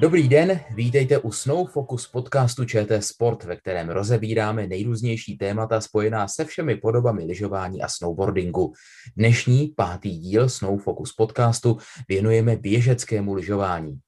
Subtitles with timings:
[0.00, 6.28] Dobrý den, vítejte u Snow Focus podcastu ČT Sport, ve kterém rozebíráme nejrůznější témata spojená
[6.28, 8.72] se všemi podobami lyžování a snowboardingu.
[9.16, 13.98] Dnešní pátý díl Snow Focus podcastu věnujeme běžeckému lyžování.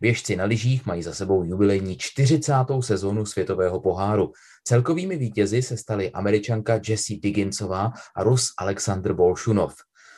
[0.00, 2.52] Běžci na lyžích mají za sebou jubilejní 40.
[2.80, 4.32] sezónu světového poháru.
[4.64, 9.74] Celkovými vítězi se staly američanka Jessie Digginsová a Rus Aleksandr Bolšunov.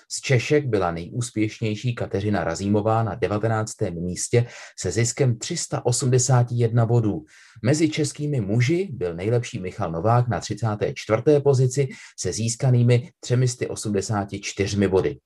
[0.09, 3.73] Z Češek byla nejúspěšnější Kateřina Razímová na 19.
[3.91, 4.46] místě
[4.79, 7.24] se ziskem 381 bodů.
[7.62, 11.23] Mezi českými muži byl nejlepší Michal Novák na 34.
[11.45, 15.18] pozici se získanými 384 body.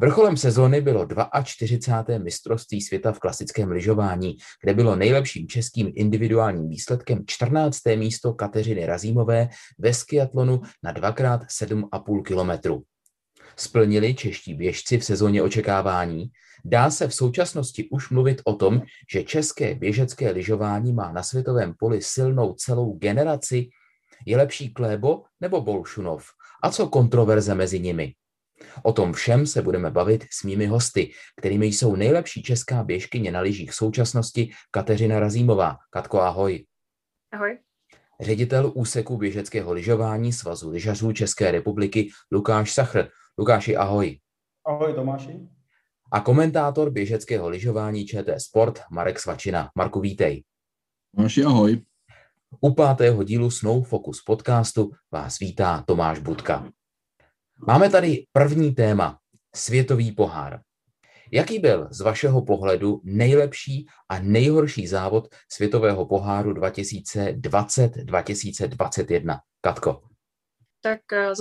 [0.00, 1.08] Vrcholem sezóny bylo
[1.44, 2.18] 42.
[2.18, 7.78] mistrovství světa v klasickém lyžování, kde bylo nejlepším českým individuálním výsledkem 14.
[7.96, 12.82] místo Kateřiny Razímové ve skiatlonu na 2x7,5 kilometru.
[13.56, 16.30] Splnili čeští běžci v sezóně očekávání?
[16.64, 21.74] Dá se v současnosti už mluvit o tom, že české běžecké lyžování má na světovém
[21.78, 23.68] poli silnou celou generaci?
[24.26, 26.26] Je lepší Klébo nebo Bolšunov?
[26.62, 28.14] A co kontroverze mezi nimi?
[28.82, 33.40] O tom všem se budeme bavit s mými hosty, kterými jsou nejlepší česká běžkyně na
[33.40, 35.76] lyžích současnosti Kateřina Razímová.
[35.90, 36.66] Katko, ahoj.
[37.32, 37.58] Ahoj.
[38.20, 43.08] Ředitel úseku běžeckého lyžování Svazu lyžařů České republiky Lukáš Sachr.
[43.40, 44.18] Lukáši, ahoj.
[44.66, 45.40] Ahoj Tomáši.
[46.12, 49.70] A komentátor běžeckého lyžování ČT Sport Marek Svačina.
[49.74, 50.44] Marku, vítej.
[51.16, 51.82] Tomáši, ahoj.
[52.60, 56.70] U pátého dílu Snow Focus podcastu vás vítá Tomáš Budka.
[57.66, 59.18] Máme tady první téma,
[59.54, 60.60] světový pohár.
[61.32, 69.38] Jaký byl z vašeho pohledu nejlepší a nejhorší závod světového poháru 2020-2021?
[69.60, 70.02] Katko.
[70.82, 71.36] Tak eh,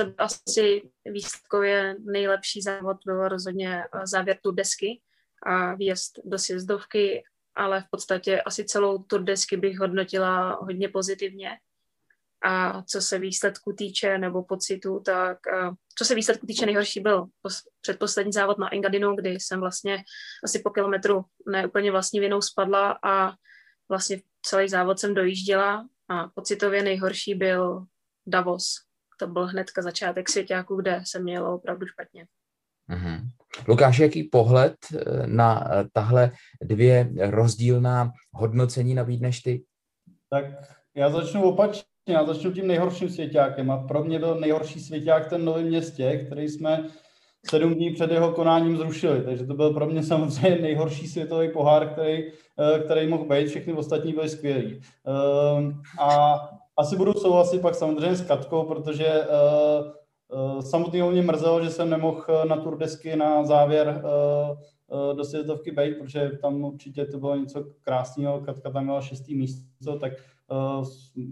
[0.00, 5.00] zase asi výsledkově nejlepší závod byl rozhodně eh, závěr tu desky
[5.46, 7.22] a výjezd do sjezdovky,
[7.54, 11.50] ale v podstatě asi celou tu desky bych hodnotila hodně pozitivně.
[12.44, 17.26] A co se výsledku týče nebo pocitu, tak eh, co se výsledku týče nejhorší byl
[17.80, 20.04] předposlední závod na Engadinu, kdy jsem vlastně
[20.44, 23.32] asi po kilometru neúplně vlastní vinou spadla a
[23.88, 27.84] vlastně celý závod jsem dojížděla a pocitově nejhorší byl
[28.26, 28.74] Davos,
[29.22, 32.26] to byl hnedka začátek svěťáku, kde se mělo opravdu špatně.
[32.90, 33.20] Mm-hmm.
[33.68, 36.30] Lukáš, jaký pohled eh, na eh, tahle
[36.62, 39.64] dvě rozdílná hodnocení nabídneš ty?
[40.30, 40.44] Tak
[40.96, 45.44] já začnu opačně, já začnu tím nejhorším svěťákem a pro mě byl nejhorší svěťák ten
[45.44, 46.84] Novém městě, který jsme
[47.50, 51.88] sedm dní před jeho konáním zrušili, takže to byl pro mě samozřejmě nejhorší světový pohár,
[51.88, 54.80] který, eh, který mohl být, všechny ostatní byly skvělý.
[56.00, 56.34] A
[56.76, 59.92] asi budu souhlasit pak samozřejmě s Katkou, protože uh,
[60.54, 64.58] uh, samotného mě mrzelo, že jsem nemohl eh, na turdesky na závěr uh,
[65.10, 68.40] uh, do světovky být, protože tam určitě to bylo něco krásného.
[68.40, 70.12] Katka tam měla šestý místo, tak
[70.50, 70.86] uh,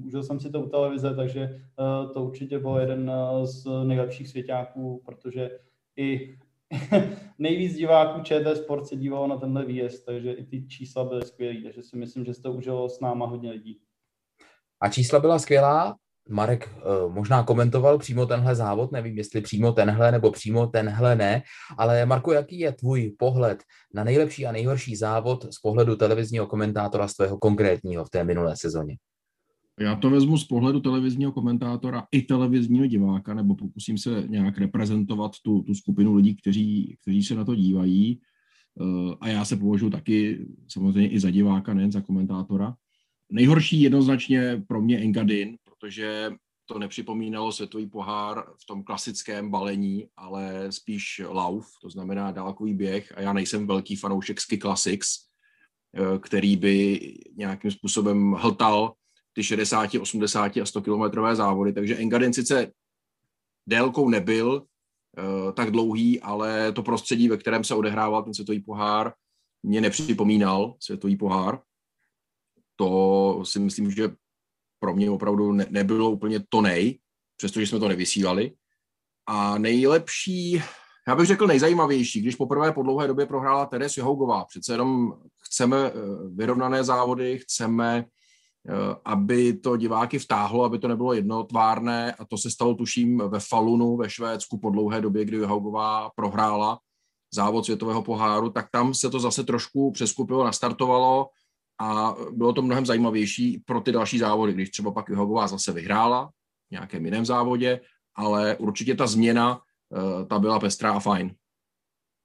[0.06, 3.12] užil jsem si to u televize, takže uh, to určitě byl jeden
[3.42, 5.50] z nejlepších svěťáků, protože
[5.96, 6.36] i
[7.38, 11.62] nejvíc diváků ČT Sport se dívalo na tenhle výjezd, takže i ty čísla byly skvělé,
[11.62, 13.80] takže si myslím, že se to užilo s náma hodně lidí.
[14.82, 15.96] A čísla byla skvělá.
[16.30, 21.42] Marek uh, možná komentoval přímo tenhle závod, nevím, jestli přímo tenhle nebo přímo tenhle ne,
[21.78, 23.62] ale Marku, jaký je tvůj pohled
[23.94, 28.56] na nejlepší a nejhorší závod z pohledu televizního komentátora z tvého konkrétního v té minulé
[28.56, 28.96] sezóně?
[29.80, 35.32] Já to vezmu z pohledu televizního komentátora i televizního diváka, nebo pokusím se nějak reprezentovat
[35.44, 38.20] tu, tu skupinu lidí, kteří, kteří se na to dívají.
[38.74, 42.74] Uh, a já se považuji taky samozřejmě i za diváka, nejen za komentátora.
[43.30, 46.32] Nejhorší jednoznačně pro mě Engadin, protože
[46.66, 53.12] to nepřipomínalo světový pohár v tom klasickém balení, ale spíš lauf, to znamená dálkový běh.
[53.16, 55.08] A já nejsem velký fanoušek Ski Classics,
[55.96, 57.00] eh, který by
[57.36, 58.94] nějakým způsobem hltal
[59.32, 62.72] ty 60, 80 a 100 kilometrové závody, takže Engadin sice
[63.68, 69.12] délkou nebyl uh, tak dlouhý, ale to prostředí, ve kterém se odehrával ten světový pohár,
[69.62, 71.60] mě nepřipomínal světový pohár
[72.80, 74.10] to si myslím, že
[74.78, 76.98] pro mě opravdu ne, nebylo úplně to nej,
[77.36, 78.52] přestože jsme to nevysílali.
[79.26, 80.62] A nejlepší,
[81.08, 84.44] já bych řekl nejzajímavější, když poprvé po dlouhé době prohrála Teres Johougová.
[84.44, 85.12] Přece jenom
[85.44, 85.92] chceme eh,
[86.34, 88.04] vyrovnané závody, chceme,
[88.68, 93.40] eh, aby to diváky vtáhlo, aby to nebylo jednotvárné a to se stalo tuším ve
[93.40, 96.78] Falunu ve Švédsku po dlouhé době, kdy Johougová prohrála
[97.34, 101.28] závod světového poháru, tak tam se to zase trošku přeskupilo, nastartovalo
[101.80, 106.26] a bylo to mnohem zajímavější pro ty další závody, když třeba pak Johová zase vyhrála
[106.68, 107.80] v nějakém jiném závodě,
[108.14, 109.60] ale určitě ta změna,
[109.96, 111.34] eh, ta byla pestrá a fajn.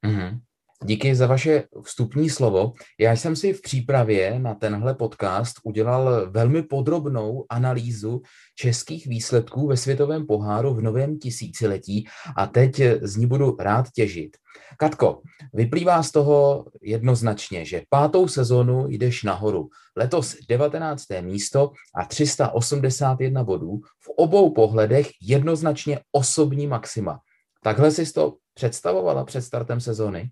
[0.06, 0.40] Mm-hmm.
[0.86, 2.74] Díky za vaše vstupní slovo.
[3.00, 8.22] Já jsem si v přípravě na tenhle podcast udělal velmi podrobnou analýzu
[8.56, 14.38] českých výsledků ve světovém poháru v novém tisíciletí a teď z ní budu rád těžit.
[14.78, 15.22] Katko,
[15.54, 19.70] vyplývá z toho jednoznačně, že pátou sezonu jdeš nahoru.
[19.98, 21.04] Letos 19.
[21.22, 23.80] místo a 381 bodů.
[24.00, 27.20] V obou pohledech jednoznačně osobní maxima.
[27.64, 30.32] Takhle jsi to představovala před startem sezony?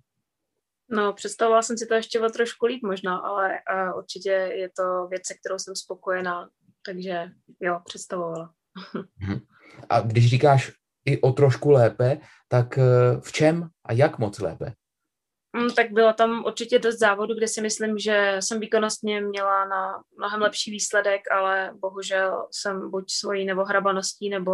[0.93, 5.07] No, představovala jsem si to ještě o trošku líp možná, ale uh, určitě je to
[5.07, 6.49] věc, se kterou jsem spokojená,
[6.85, 7.25] takže
[7.59, 8.53] jo, představovala.
[9.19, 9.39] Mhm.
[9.89, 10.71] A když říkáš
[11.05, 12.17] i o trošku lépe,
[12.47, 14.73] tak uh, v čem a jak moc lépe?
[15.57, 20.03] Mm, tak bylo tam určitě dost závodu, kde si myslím, že jsem výkonnostně měla na
[20.17, 24.51] mnohem lepší výsledek, ale bohužel jsem buď svojí nebo hrabaností nebo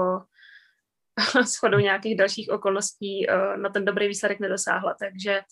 [1.44, 4.96] shodou nějakých dalších okolností uh, na ten dobrý výsledek nedosáhla.
[5.00, 5.44] Takže Eh,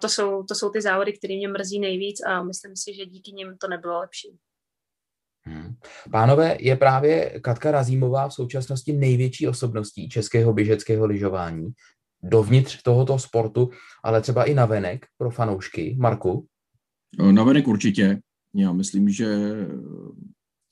[0.00, 3.32] to jsou, to jsou ty závody, které mě mrzí nejvíc a myslím si, že díky
[3.32, 4.38] nim to nebylo lepší.
[5.46, 5.74] Hmm.
[6.10, 11.72] Pánové, je právě Katka Razímová v současnosti největší osobností českého běžeckého lyžování
[12.24, 13.70] dovnitř tohoto sportu,
[14.04, 15.96] ale třeba i navenek pro fanoušky.
[15.98, 16.46] Marku?
[17.20, 18.20] Eh, navenek určitě.
[18.54, 19.26] Já myslím, že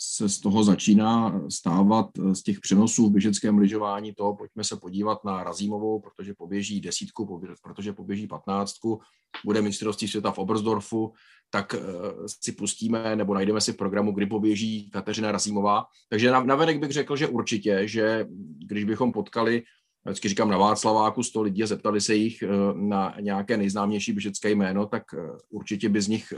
[0.05, 4.77] se z toho začíná stávat eh, z těch přenosů v běžeckém lyžování to, pojďme se
[4.77, 9.01] podívat na Razímovou, protože poběží desítku, protože poběží patnáctku,
[9.45, 11.13] bude mistrovství světa v Obersdorfu,
[11.51, 11.79] tak eh,
[12.27, 15.85] si pustíme nebo najdeme si v programu, kdy poběží Kateřina Razímová.
[16.09, 18.27] Takže na, venek bych řekl, že určitě, že
[18.67, 19.63] když bychom potkali
[20.05, 24.51] vždycky říkám na Václaváku 100 lidí a zeptali se jich eh, na nějaké nejznámější běžecké
[24.51, 25.03] jméno, tak
[25.51, 26.33] určitě by z nich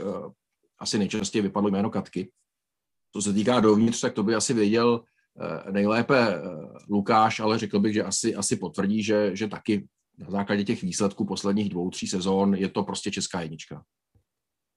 [0.79, 2.31] asi nejčastěji vypadlo jméno Katky.
[3.15, 5.01] Co se týká dovnitř, tak to by asi věděl
[5.39, 6.41] eh, nejlépe eh,
[6.89, 11.25] Lukáš, ale řekl bych, že asi, asi potvrdí, že, že taky na základě těch výsledků
[11.25, 13.83] posledních dvou, tří sezón je to prostě česká jednička.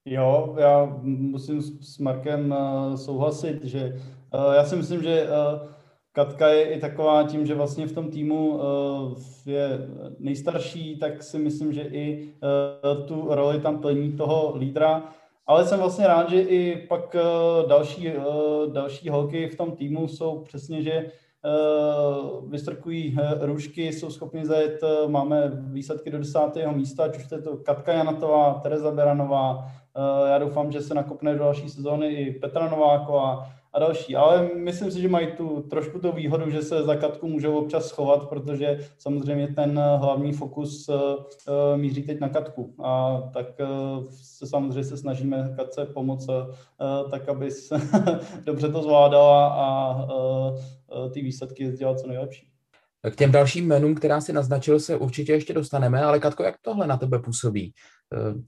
[0.05, 4.01] Jo, já musím s Markem eh, souhlasit, že
[4.55, 5.27] já si myslím, že
[6.11, 8.59] Katka je i taková tím, že vlastně v tom týmu
[9.45, 9.89] je
[10.19, 12.33] nejstarší, tak si myslím, že i
[13.07, 15.13] tu roli tam plní toho lídra
[15.49, 17.21] ale jsem vlastně rád, že i pak eh,
[17.67, 18.21] další, eh,
[18.73, 21.11] další holky v tom týmu jsou přesně, že eh,
[22.47, 27.57] vystrkují růžky, jsou schopni zajet, máme výsledky do desátého místa, ať už to je to
[27.57, 29.71] Katka Janatová, Tereza Beranová,
[30.29, 34.15] já doufám, že se nakopne do další sezóny i Petra Nováková, a další.
[34.15, 37.87] Ale myslím si, že mají tu trošku tu výhodu, že se za Katku můžou občas
[37.87, 40.97] schovat, protože samozřejmě ten hlavní fokus uh,
[41.75, 42.75] míří teď na Katku.
[42.83, 43.47] A tak
[44.11, 46.27] se samozřejmě se snažíme Katce pomoct
[47.11, 47.75] tak, aby se
[48.43, 49.95] dobře to zvládala a
[51.13, 52.49] ty výsledky dělat co nejlepší.
[53.11, 56.87] K těm dalším jménům, která si naznačil, se určitě ještě dostaneme, ale Katko, jak tohle
[56.87, 57.73] na tebe působí?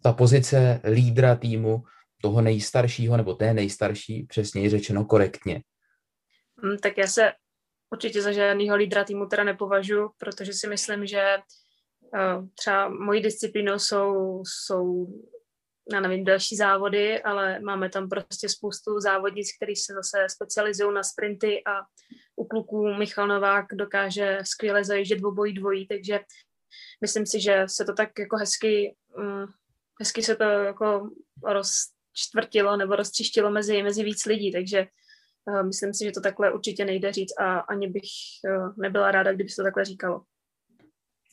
[0.01, 1.83] Ta pozice lídra týmu,
[2.21, 5.61] toho nejstaršího nebo té nejstarší, přesněji řečeno korektně?
[6.63, 7.31] Mm, tak já se
[7.89, 11.37] určitě za žádného lídra týmu teda nepovažuji, protože si myslím, že
[12.13, 15.07] uh, třeba mojí disciplínou jsou, jsou
[15.93, 21.03] já nevím, další závody, ale máme tam prostě spoustu závodnic, který se zase specializují na
[21.03, 21.81] sprinty a
[22.35, 26.19] u kluků Michal Novák dokáže skvěle zajíždět obojí dvojí, takže
[27.01, 29.45] myslím si, že se to tak jako hezky, um,
[29.99, 31.09] hezky se to jako
[31.43, 31.71] roz,
[32.13, 34.87] čtvrtilo nebo roztřištilo mezi, mezi víc lidí, takže
[35.45, 38.09] uh, myslím si, že to takhle určitě nejde říct a ani bych
[38.57, 40.21] uh, nebyla ráda, kdyby se to takhle říkalo.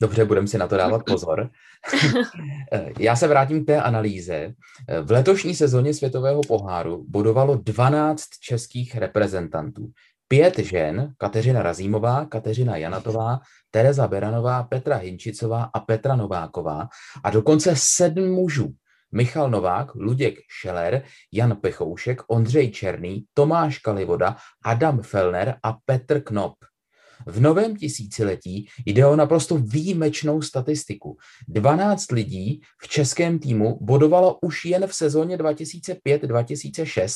[0.01, 1.51] Dobře, budeme si na to dávat pozor.
[2.73, 4.55] Eh, já se vrátím k té analýze.
[5.03, 9.91] V letošní sezóně světového poháru bodovalo 12 českých reprezentantů.
[10.29, 16.89] Pět žen, Kateřina Razímová, Kateřina Janatová, Tereza Beranová, Petra Hinčicová a Petra Nováková
[17.25, 18.75] a dokonce sedm mužů.
[19.13, 26.55] Michal Novák, Luděk Šeler, Jan Pechoušek, Ondřej Černý, Tomáš Kalivoda, Adam Felner a Petr Knop.
[27.27, 31.17] V novém tisíciletí jde o naprosto výjimečnou statistiku.
[31.49, 37.09] 12 lidí v českém týmu bodovalo už jen v sezóně 2005-2006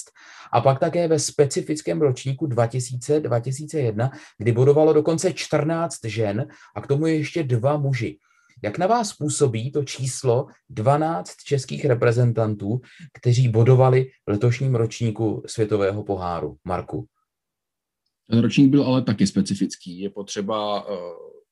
[0.52, 7.06] a pak také ve specifickém ročníku 2000-2001, kdy bodovalo dokonce 14 žen a k tomu
[7.06, 8.18] ještě dva muži.
[8.62, 12.80] Jak na vás působí to číslo 12 českých reprezentantů,
[13.14, 16.56] kteří bodovali v letošním ročníku světového poháru?
[16.64, 17.06] Marku.
[18.30, 20.00] Ten ročník byl ale taky specifický.
[20.00, 20.94] Je potřeba eh,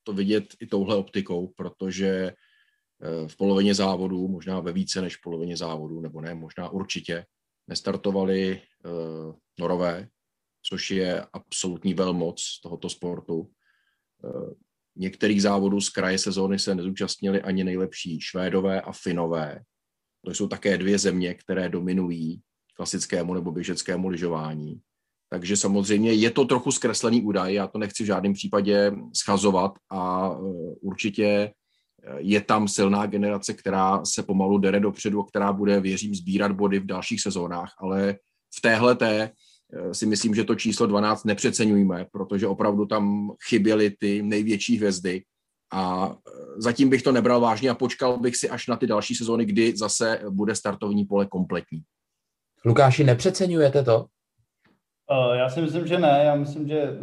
[0.02, 5.56] to vidět i touhle optikou, protože eh, v polovině závodů, možná ve více než polovině
[5.56, 7.26] závodů, nebo ne, možná určitě,
[7.68, 10.08] nestartovali eh, norové,
[10.62, 13.50] což je absolutní velmoc tohoto sportu.
[14.96, 19.60] Některých závodů z kraje sezóny se nezúčastnili ani nejlepší Švédové a Finové.
[20.24, 22.40] To jsou také dvě země, které dominují
[22.76, 24.80] klasickému nebo běžeckému lyžování.
[25.30, 30.30] Takže samozřejmě je to trochu zkreslený údaj, já to nechci v žádném případě schazovat a
[30.30, 30.36] e,
[30.80, 31.52] určitě e,
[32.18, 36.78] je tam silná generace, která se pomalu dere dopředu a která bude, věřím, sbírat body
[36.78, 38.16] v dalších sezónách, ale
[38.58, 39.30] v téhle té
[39.92, 45.22] si myslím, že to číslo 12 nepřeceňujeme, protože opravdu tam chyběly ty největší hvězdy
[45.72, 46.14] a
[46.56, 49.76] zatím bych to nebral vážně a počkal bych si až na ty další sezóny, kdy
[49.76, 51.82] zase bude startovní pole kompletní.
[52.64, 54.06] Lukáši, nepřeceňujete to?
[55.10, 56.22] Uh, já si myslím, že ne.
[56.24, 56.98] Já myslím, že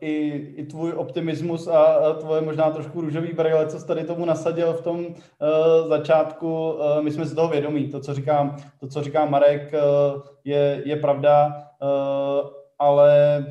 [0.00, 4.72] i, i tvůj optimismus a, tvoje možná trošku růžový brýle, co jsi tady tomu nasadil
[4.72, 7.88] v tom uh, začátku, uh, my jsme si toho vědomí.
[7.88, 11.46] To, co říkám, to, co říká Marek, uh, je, je pravda,
[11.82, 13.44] uh, ale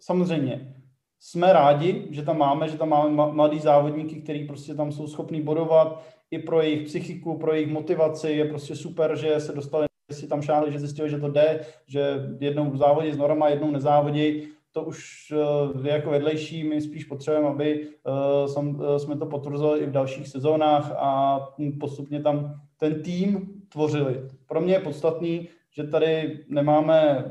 [0.00, 0.74] samozřejmě
[1.20, 5.42] jsme rádi, že tam máme, že tam máme mladý závodníky, kteří prostě tam jsou schopní
[5.42, 8.30] bodovat i pro jejich psychiku, pro jejich motivaci.
[8.30, 12.28] Je prostě super, že se dostali si tam šáhli, že zjistili, že to jde, že
[12.40, 17.48] jednou závodí s norma, jednou nezávodí, to už eh, je jako vedlejší, my spíš potřebujeme,
[17.48, 21.40] aby eh, jsme to potvrzovali i v dalších sezónách a
[21.80, 24.20] postupně tam ten tým tvořili.
[24.46, 27.24] Pro mě je podstatný, že tady nemáme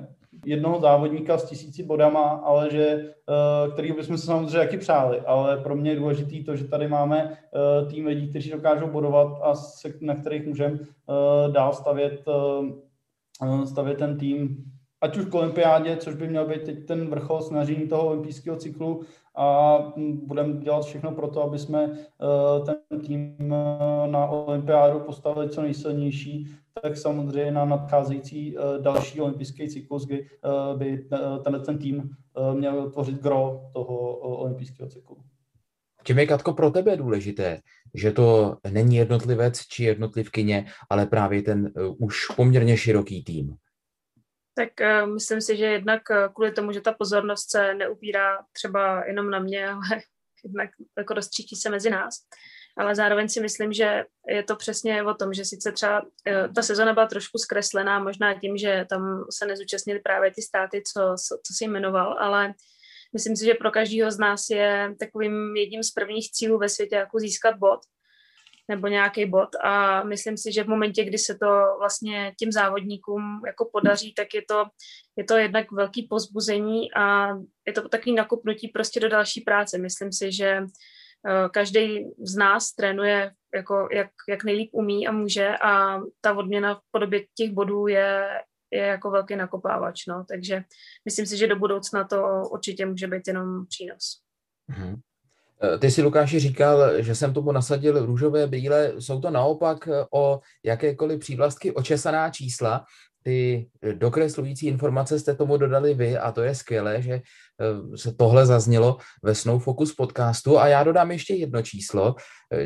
[0.45, 5.57] jednoho závodníka s tisíci bodama, ale že, eh, který bychom se samozřejmě taky přáli, ale
[5.57, 7.37] pro mě je důležitý to, že tady máme
[7.89, 10.79] tým lidí, kteří dokážou bodovat a se, na kterých můžeme
[11.51, 12.25] dál stavět,
[13.65, 14.65] stavět ten tým.
[15.01, 19.01] Ať už k olympiádě, což by měl být teď ten vrchol snažení toho olympijského cyklu.
[19.35, 19.77] A
[20.23, 21.89] budeme dělat všechno pro to, aby jsme
[22.65, 23.35] ten tým
[24.05, 26.47] na olympiádu postavili co nejsilnější,
[26.81, 30.29] tak samozřejmě na nadcházející další olympijský cyklus, kdy
[30.77, 31.07] by
[31.43, 32.09] tenhle ten tým
[32.53, 35.17] měl tvořit gro toho olympijského cyklu.
[36.03, 37.61] Čím je, Katko, pro tebe důležité,
[37.93, 43.55] že to není jednotlivec či jednotlivkyně, ale právě ten uh, už poměrně široký tým?
[44.53, 49.05] Tak uh, myslím si, že jednak uh, kvůli tomu, že ta pozornost se neupírá třeba
[49.05, 50.01] jenom na mě, ale
[50.43, 52.15] jednak jako rozstřítí se mezi nás.
[52.77, 56.61] Ale zároveň si myslím, že je to přesně o tom, že sice třeba uh, ta
[56.61, 61.53] sezona byla trošku zkreslená, možná tím, že tam se nezúčastnili právě ty státy, co, co,
[61.53, 62.53] si jmenoval, ale
[63.13, 66.95] myslím si, že pro každého z nás je takovým jedním z prvních cílů ve světě,
[66.95, 67.79] jako získat bod
[68.69, 71.47] nebo nějaký bod a myslím si, že v momentě, kdy se to
[71.79, 74.65] vlastně těm závodníkům jako podaří, tak je to,
[75.15, 77.27] je to jednak velký pozbuzení a
[77.67, 79.77] je to takový nakupnutí prostě do další práce.
[79.77, 80.65] Myslím si, že eh,
[81.51, 86.81] každý z nás trénuje jako jak, jak nejlíp umí a může a ta odměna v
[86.91, 88.27] podobě těch bodů je,
[88.71, 90.25] je jako velký nakopávač, no.
[90.29, 90.63] takže
[91.05, 94.21] myslím si, že do budoucna to určitě může být jenom přínos.
[94.69, 94.99] Mm-hmm.
[95.79, 98.93] Ty si, Lukáši, říkal, že jsem tomu nasadil růžové brýle.
[98.99, 102.85] Jsou to naopak o jakékoliv přívlastky očesaná čísla.
[103.23, 107.21] Ty dokreslující informace jste tomu dodali vy a to je skvělé, že eh,
[107.95, 110.59] se tohle zaznělo ve Snow Focus podcastu.
[110.59, 112.15] A já dodám ještě jedno číslo.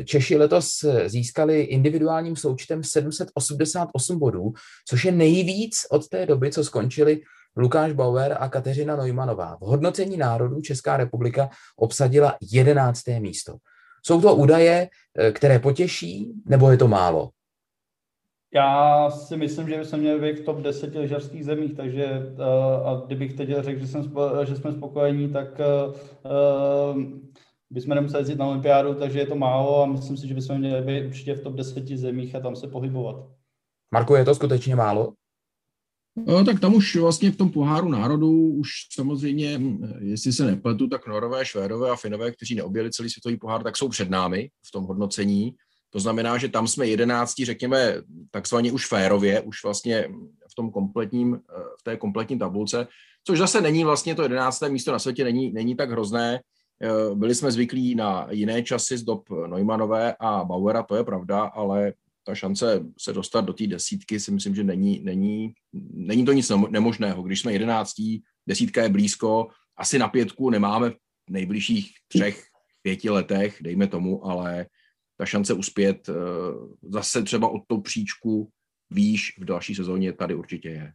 [0.04, 4.52] Češi letos získali individuálním součtem 788 bodů,
[4.88, 7.20] což je nejvíc od té doby, co skončili
[7.56, 9.56] Lukáš Bauer a Kateřina Neumanová.
[9.56, 13.02] V hodnocení národů Česká republika obsadila 11.
[13.18, 13.56] místo.
[14.06, 14.88] Jsou to údaje,
[15.18, 17.30] eh, které potěší, nebo je to málo?
[18.56, 23.02] Já si myslím, že bychom měli být v top 10 lyžařských zemích, takže eh, a
[23.06, 24.12] kdybych teď řekl, že, jsem,
[24.44, 27.02] že jsme spokojení, tak uh,
[27.70, 30.82] bychom nemuseli jezdit na olympiádu, takže je to málo a myslím si, že bychom měli
[30.82, 33.16] být určitě v top 10 zemích a tam se pohybovat.
[33.94, 35.12] Marko, je to skutečně málo?
[36.26, 39.60] No, tak tam už vlastně v tom poháru národů už samozřejmě,
[39.98, 43.88] jestli se nepletu, tak Norové, Švédové a Finové, kteří neobjeli celý světový pohár, tak jsou
[43.88, 45.54] před námi v tom hodnocení.
[45.90, 47.94] To znamená, že tam jsme jedenáctí, řekněme,
[48.30, 50.08] takzvaně už férově, už vlastně
[50.52, 51.40] v tom kompletním,
[51.80, 52.86] v té kompletní tabulce,
[53.24, 56.40] což zase není vlastně to jedenácté místo na světě, není, není tak hrozné.
[57.14, 61.92] Byli jsme zvyklí na jiné časy z dob Neumannové a Bauera, to je pravda, ale
[62.24, 65.52] ta šance se dostat do té desítky si myslím, že není, není,
[65.92, 67.22] není to nic nemožného.
[67.22, 70.94] Když jsme jedenáctí, desítka je blízko, asi na pětku nemáme v
[71.30, 72.44] nejbližších třech,
[72.82, 74.66] pěti letech, dejme tomu, ale
[75.18, 76.12] ta šance uspět eh,
[76.82, 78.50] zase třeba od tou příčku
[78.90, 80.92] výš v další sezóně tady určitě je.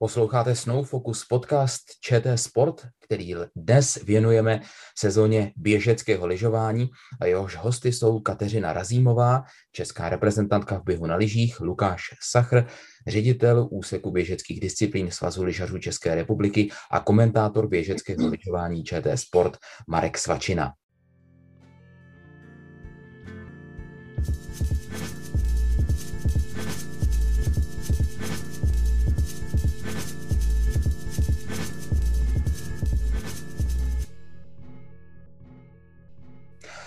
[0.00, 4.60] Posloucháte Snow Focus podcast ČT Sport, který dnes věnujeme
[4.98, 11.60] sezóně běžeckého lyžování a jehož hosty jsou Kateřina Razímová, česká reprezentantka v běhu na lyžích,
[11.60, 12.66] Lukáš Sachr,
[13.06, 19.56] ředitel úseku běžeckých disciplín Svazu lyžařů České republiky a komentátor běžeckého lyžování ČT Sport
[19.88, 20.72] Marek Svačina.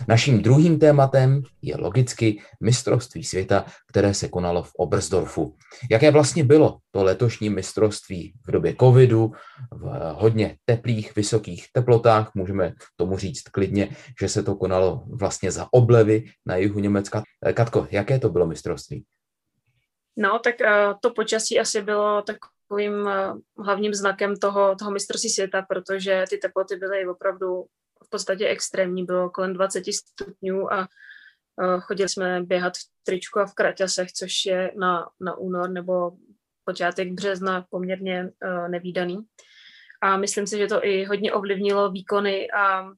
[0.08, 5.58] Naším druhým tématem je logicky mistrovství světa, které se konalo v Oberstdorfu.
[5.91, 9.31] Jaké vlastně bylo to letošní mistrovství v době covidu,
[9.72, 15.67] v hodně teplých, vysokých teplotách, můžeme tomu říct klidně, že se to konalo vlastně za
[15.72, 17.24] oblevy na jihu Německa.
[17.53, 19.05] Katko, jaké to bylo mistrovství?
[20.17, 25.62] No, tak uh, to počasí asi bylo takovým uh, hlavním znakem toho, toho mistrovství světa,
[25.70, 27.65] protože ty teploty byly opravdu
[28.12, 30.88] podstatě extrémní, bylo kolem 20 stupňů a
[31.80, 36.12] chodili jsme běhat v tričku a v kraťasech, což je na, na únor nebo
[36.63, 39.18] počátek března poměrně uh, nevýdaný.
[40.01, 42.91] A myslím si, že to i hodně ovlivnilo výkony a,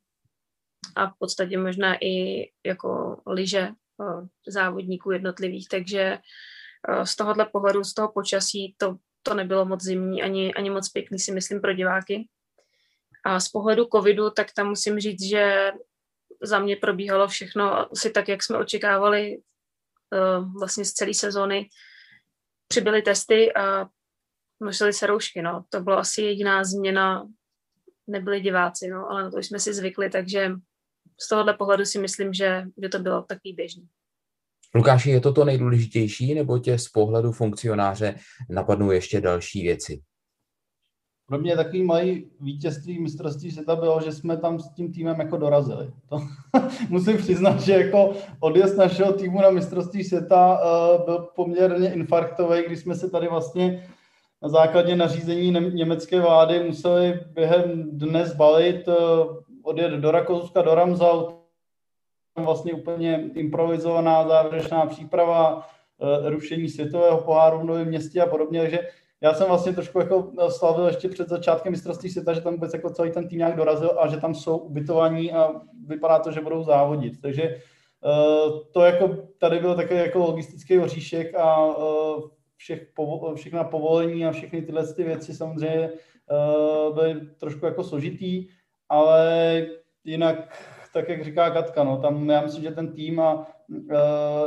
[0.96, 6.18] a v podstatě možná i jako liže uh, závodníků jednotlivých, takže
[7.04, 11.20] z tohohle pohledu, z toho počasí to, to nebylo moc zimní ani, ani moc pěkný,
[11.20, 12.28] si myslím, pro diváky.
[13.24, 15.72] A z pohledu covidu, tak tam musím říct, že
[16.44, 21.70] za mě probíhalo všechno asi tak, jak jsme očekávali uh, vlastně z celé sezóny.
[22.68, 23.88] Přibyly testy a
[24.62, 25.66] nosili se roušky, no.
[25.70, 27.28] To byla asi jediná změna,
[28.08, 30.52] nebyli diváci, no, ale na to jsme si zvykli, takže
[31.22, 33.88] z tohohle pohledu si myslím, že, že to bylo takový běžný.
[34.76, 38.16] Lukáši, je to to nejdůležitější, nebo tě z pohledu funkcionáře
[38.50, 40.02] napadnou ještě další věci?
[41.26, 45.38] Pro mě takový malý vítězství mistrovství světa bylo, že jsme tam s tím týmem jako
[45.38, 45.92] dorazili.
[46.10, 46.18] To
[46.90, 52.80] musím přiznat, že jako odjezd našeho týmu na mistrovství světa uh, byl poměrně infarktový, když
[52.80, 53.88] jsme se tady vlastně
[54.42, 58.94] na základě nařízení německé vlády museli během dne zbalit, uh,
[59.64, 61.32] odjet do Rakouska, do Ramsau,
[62.38, 68.80] vlastně úplně improvizovaná závěrečná příprava, uh, rušení světového poháru v Novém městě a podobně, takže
[69.24, 72.90] já jsem vlastně trošku jako slavil ještě před začátkem mistrovství světa, že tam vůbec jako
[72.90, 75.52] celý ten tým nějak dorazil a že tam jsou ubytovaní a
[75.88, 77.22] vypadá to, že budou závodit.
[77.22, 77.56] Takže
[78.02, 82.22] uh, to jako tady byl takový jako logistický oříšek a uh,
[82.58, 82.88] všech
[83.36, 85.90] všechna povolení a všechny tyhle ty věci samozřejmě
[86.94, 88.48] byly trošku jako složitý,
[88.90, 89.66] ale
[90.04, 90.58] jinak
[90.94, 93.48] tak, jak říká Katka, no, tam já myslím, že ten tým a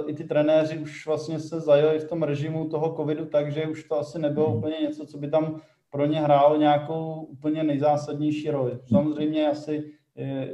[0.07, 3.99] i ty trenéři už vlastně se zajeli v tom režimu toho covidu, takže už to
[3.99, 4.59] asi nebylo hmm.
[4.59, 5.61] úplně něco, co by tam
[5.91, 8.71] pro ně hrálo nějakou úplně nejzásadnější roli.
[8.71, 8.81] Hmm.
[8.89, 9.93] Samozřejmě asi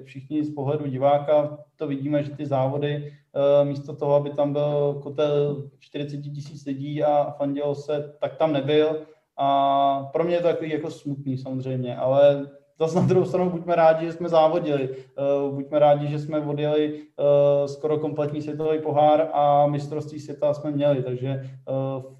[0.04, 5.00] všichni z pohledu diváka to vidíme, že ty závody uh, místo toho, aby tam byl
[5.02, 9.06] kotel 40 tisíc lidí a fandilo se, tak tam nebyl.
[9.36, 13.76] A pro mě je to takový jako smutný samozřejmě, ale Zase na druhou stranu buďme
[13.76, 14.88] rádi, že jsme závodili.
[14.88, 20.70] Uh, buďme rádi, že jsme odjeli uh, skoro kompletní světový pohár a mistrovství světa jsme
[20.70, 21.50] měli, takže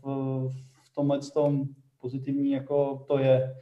[0.03, 0.49] v,
[0.85, 1.65] v tomhle tom
[2.01, 3.55] pozitivní jako to je.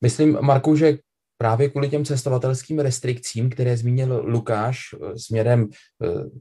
[0.00, 0.98] Myslím, Marku, že
[1.38, 4.78] právě kvůli těm cestovatelským restrikcím, které zmínil Lukáš
[5.16, 5.68] směrem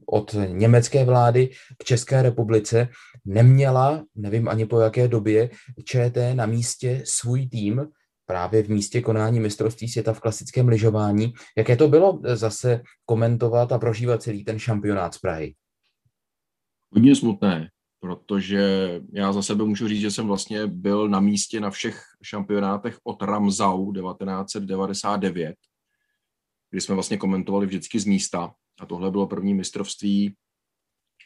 [0.05, 2.87] od německé vlády k České republice,
[3.25, 5.49] neměla, nevím ani po jaké době,
[5.83, 7.87] ČT na místě svůj tým,
[8.25, 11.33] právě v místě konání mistrovství světa v klasickém lyžování.
[11.57, 15.55] Jaké to bylo eh, zase komentovat a prožívat celý ten šampionát z Prahy?
[16.91, 21.69] Hodně smutné, protože já za sebe můžu říct, že jsem vlastně byl na místě na
[21.69, 25.55] všech šampionátech od Ramzau 1999,
[26.69, 28.53] kdy jsme vlastně komentovali vždycky z místa.
[28.79, 30.35] A tohle bylo první mistrovství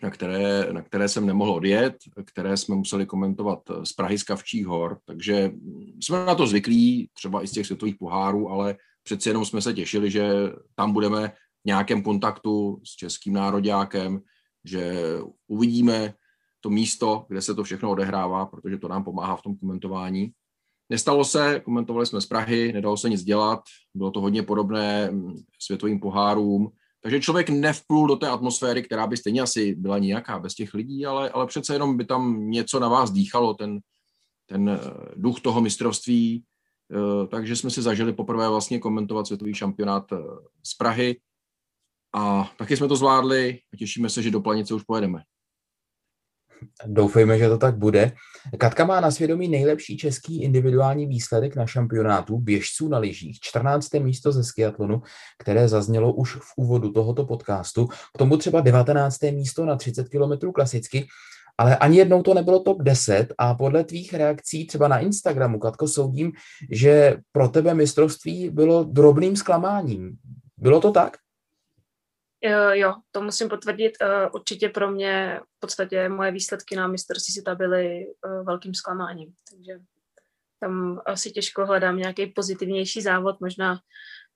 [0.04, 4.68] na které, na které jsem nemohl odjet, které jsme museli komentovat z Prahy z Kavčích
[4.68, 5.52] hor, takže
[6.00, 9.74] jsme na to zvyklí, třeba i z těch světových pohárů, ale přeci jenom jsme se
[9.74, 10.32] těšili, že
[10.76, 11.34] tam budeme v
[11.66, 14.22] nějakém kontaktu s českým nároďákem,
[14.66, 15.04] že
[15.48, 16.14] uvidíme
[16.62, 20.32] to místo, kde se to všechno odehrává, protože to nám pomáhá v tom komentování.
[20.90, 23.60] Nestalo se, komentovali jsme z Prahy, nedalo se nic dělat,
[23.94, 25.12] bylo to hodně podobné
[25.60, 30.56] světovým pohárům, takže člověk nevplul do té atmosféry, která by stejně asi byla nějaká bez
[30.56, 33.80] těch lidí, ale, ale přece jenom by tam něco na vás dýchalo, ten,
[34.46, 34.80] ten eh,
[35.16, 36.44] duch toho mistrovství.
[36.92, 40.18] Eh, takže jsme si zažili poprvé vlastně komentovat světový šampionát eh,
[40.64, 41.20] z Prahy
[42.16, 45.24] a taky jsme to zvládli a těšíme se, že do Planice už pojedeme.
[46.86, 48.12] Doufejme, že to tak bude.
[48.58, 53.94] Katka má na svědomí nejlepší český individuální výsledek na šampionátu běžců na lyžích, 14.
[53.94, 55.02] místo ze skiatlonu,
[55.40, 57.88] které zaznělo už v úvodu tohoto podcastu.
[57.88, 59.22] K tomu třeba 19.
[59.22, 61.08] místo na 30 km klasicky
[61.60, 65.88] ale ani jednou to nebylo top 10 a podle tvých reakcí třeba na Instagramu, Katko,
[65.88, 66.32] soudím,
[66.72, 70.18] že pro tebe mistrovství bylo drobným zklamáním.
[70.58, 71.18] Bylo to tak?
[72.42, 73.92] Jo, jo, to musím potvrdit.
[74.02, 79.34] Eh, určitě pro mě v podstatě moje výsledky na mistrovství světa byly eh, velkým zklamáním,
[79.52, 79.80] takže
[80.60, 83.80] tam asi těžko hledám nějaký pozitivnější závod, možná,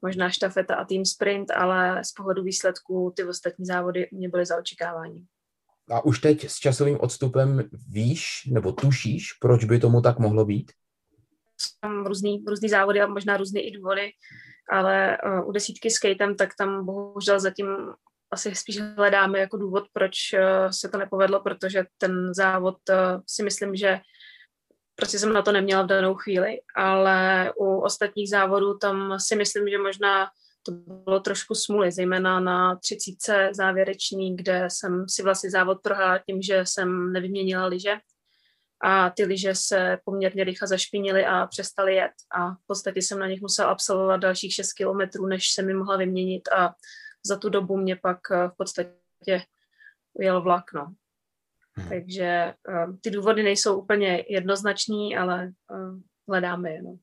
[0.02, 4.58] možná štafeta a tým sprint, ale z pohledu výsledků ty ostatní závody mě byly za
[4.58, 5.26] očekávání.
[5.92, 10.72] A už teď s časovým odstupem víš nebo tušíš, proč by tomu tak mohlo být?
[11.62, 14.12] Jsou různý, různý závody a možná různé i důvody,
[14.72, 17.68] ale uh, u desítky skatem, tak tam bohužel zatím
[18.34, 23.44] asi spíš hledáme jako důvod, proč uh, se to nepovedlo, protože ten závod uh, si
[23.44, 24.00] myslím, že
[24.96, 29.70] prostě jsem na to neměla v danou chvíli, ale u ostatních závodů tam si myslím,
[29.70, 30.28] že možná
[30.64, 36.42] to bylo trošku smůly, zejména na třicítce závěrečný, kde jsem si vlastně závod prohrála tím,
[36.42, 37.98] že jsem nevyměnila lyže
[38.84, 43.28] a ty lyže se poměrně rychle zašpinily a přestaly jet a v podstatě jsem na
[43.28, 46.74] nich musela absolvovat dalších 6 kilometrů, než jsem mi mohla vyměnit a
[47.26, 48.92] za tu dobu mě pak eh, v podstatě
[50.14, 50.94] ujel vlak, no.
[51.74, 51.90] Hmm.
[51.90, 56.98] Takže uh, ty důvody nejsou úplně jednoznační, ale uh, hledáme je, no.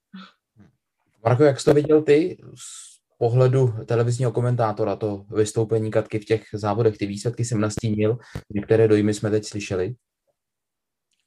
[1.24, 6.44] Marko, jak jsi to viděl ty z pohledu televizního komentátora, to vystoupení Katky v těch
[6.52, 8.18] závodech, ty výsledky jsem nastínil,
[8.54, 9.94] některé dojmy jsme teď slyšeli?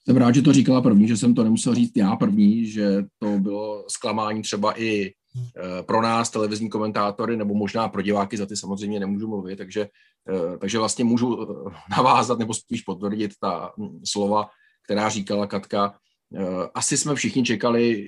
[0.05, 3.39] Jsem rád, že to říkala první, že jsem to nemusel říct já první, že to
[3.39, 8.57] bylo zklamání třeba i eh, pro nás, televizní komentátory, nebo možná pro diváky, za ty
[8.57, 9.87] samozřejmě nemůžu mluvit, takže,
[10.29, 14.49] eh, takže vlastně můžu eh, navázat nebo spíš potvrdit ta hm, slova,
[14.85, 15.95] která říkala Katka.
[16.73, 18.07] Asi jsme všichni čekali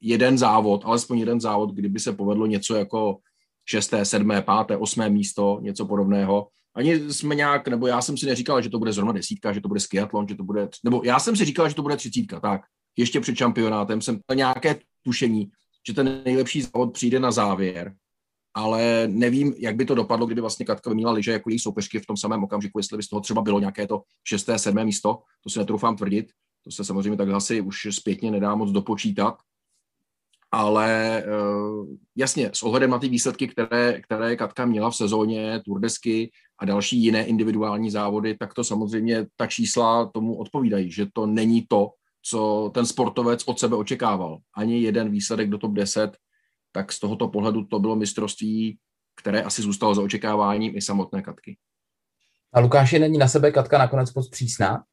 [0.00, 3.18] jeden závod, alespoň jeden závod, kdyby se povedlo něco jako
[3.64, 8.62] šesté, sedmé, páté, osmé místo, něco podobného ani jsme nějak, nebo já jsem si neříkal,
[8.62, 11.36] že to bude zrovna desítka, že to bude skiatlon, že to bude, nebo já jsem
[11.36, 12.60] si říkal, že to bude třicítka, tak.
[12.96, 15.50] Ještě před šampionátem jsem měl nějaké tušení,
[15.86, 17.94] že ten nejlepší závod přijde na závěr,
[18.54, 22.06] ale nevím, jak by to dopadlo, kdyby vlastně Katka vyměnila liže jako její soupeřky v
[22.06, 25.50] tom samém okamžiku, jestli by z toho třeba bylo nějaké to šesté, sedmé místo, to
[25.50, 26.26] si netroufám tvrdit,
[26.64, 29.38] to se samozřejmě tak asi už zpětně nedá moc dopočítat,
[30.54, 31.86] ale uh,
[32.16, 37.02] jasně, s ohledem na ty výsledky, které, které Katka měla v sezóně, Turdesky a další
[37.02, 41.90] jiné individuální závody, tak to samozřejmě ta čísla tomu odpovídají, že to není to,
[42.22, 44.38] co ten sportovec od sebe očekával.
[44.56, 46.16] Ani jeden výsledek do top 10,
[46.72, 48.78] tak z tohoto pohledu to bylo mistrovství,
[49.16, 51.56] které asi zůstalo za očekáváním i samotné Katky.
[52.54, 54.84] A Lukáši, není na sebe Katka nakonec moc přísná?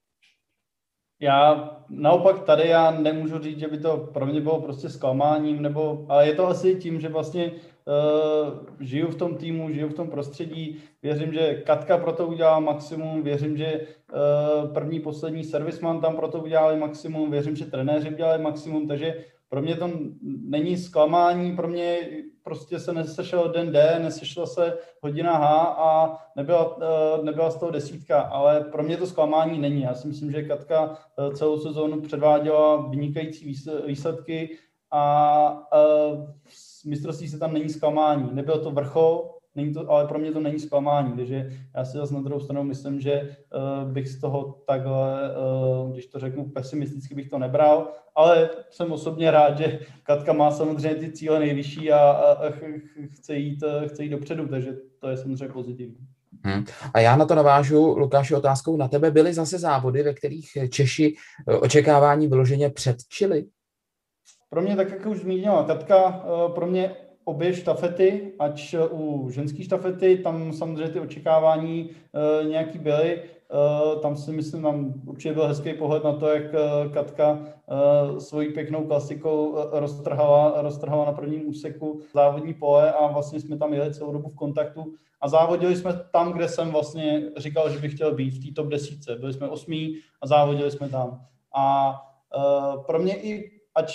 [1.21, 6.05] Já naopak tady já nemůžu říct, že by to pro mě bylo prostě zklamáním, nebo,
[6.09, 10.09] ale je to asi tím, že vlastně uh, žiju v tom týmu, žiju v tom
[10.09, 16.15] prostředí, věřím, že Katka pro to udělala maximum, věřím, že uh, první, poslední servisman tam
[16.15, 19.15] pro to udělali maximum, věřím, že trenéři udělali maximum, takže
[19.51, 19.89] pro mě to
[20.23, 21.99] není zklamání, pro mě
[22.43, 27.71] prostě se nesešel den D, nesešla se hodina H a nebyla, eh, nebyla z toho
[27.71, 29.81] desítka, ale pro mě to zklamání není.
[29.81, 33.53] Já si myslím, že Katka eh, celou sezónu předváděla vynikající
[33.85, 34.57] výsledky
[34.91, 36.33] a eh,
[36.85, 38.29] mistrovství se tam není zklamání.
[38.33, 42.13] Nebyl to vrchol, není to, ale pro mě to není zklamání, takže já si zase
[42.13, 43.35] na druhou stranu myslím, že
[43.83, 45.35] uh, bych z toho takhle,
[45.83, 50.51] uh, když to řeknu pesimisticky, bych to nebral, ale jsem osobně rád, že Katka má
[50.51, 52.51] samozřejmě ty cíle nejvyšší a, a, a
[53.13, 55.97] chce, jít, eh, chce jít dopředu, takže to je samozřejmě pozitivní.
[56.43, 56.65] Hmm.
[56.93, 59.11] A já na to navážu, Lukáši, otázkou na tebe.
[59.11, 61.15] Byly zase závody, ve kterých Češi
[61.61, 63.45] očekávání vyloženě předčili?
[64.49, 66.95] Pro mě, tak jak už zmínila Katka, pro mě
[67.31, 73.21] obě štafety, ač u ženské štafety, tam samozřejmě ty očekávání uh, nějaký byly.
[73.21, 76.43] Uh, tam si myslím, tam určitě byl hezký pohled na to, jak
[76.93, 83.57] Katka uh, svojí pěknou klasikou roztrhala, roztrhala na prvním úseku závodní pole a vlastně jsme
[83.57, 87.79] tam jeli celou dobu v kontaktu a závodili jsme tam, kde jsem vlastně říkal, že
[87.79, 89.15] bych chtěl být, v té top desítce.
[89.15, 91.21] Byli jsme osmí a závodili jsme tam.
[91.55, 91.95] A
[92.85, 93.93] pro mě i ač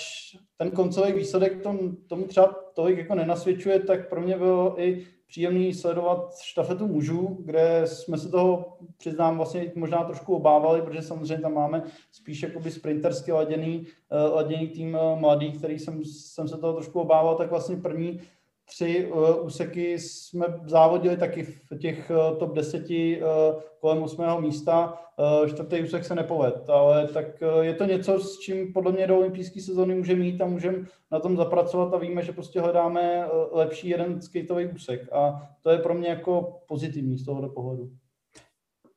[0.56, 5.74] ten koncový výsledek tom, tomu třeba tolik jako nenasvědčuje, tak pro mě bylo i příjemný
[5.74, 11.54] sledovat štafetu mužů, kde jsme se toho, přiznám, vlastně možná trošku obávali, protože samozřejmě tam
[11.54, 13.86] máme spíš jakoby sprintersky laděný,
[14.28, 18.20] uh, laděný tým uh, mladý, který jsem, jsem se toho trošku obával, tak vlastně první
[18.68, 24.98] tři uh, úseky jsme závodili taky v těch uh, top deseti uh, kolem osmého místa.
[25.40, 29.06] Uh, čtvrtý úsek se nepoved, ale tak uh, je to něco, s čím podle mě
[29.06, 30.78] do olympijské sezóny může mít a můžeme
[31.12, 35.70] na tom zapracovat a víme, že prostě hledáme uh, lepší jeden skateový úsek a to
[35.70, 37.90] je pro mě jako pozitivní z tohoto pohledu.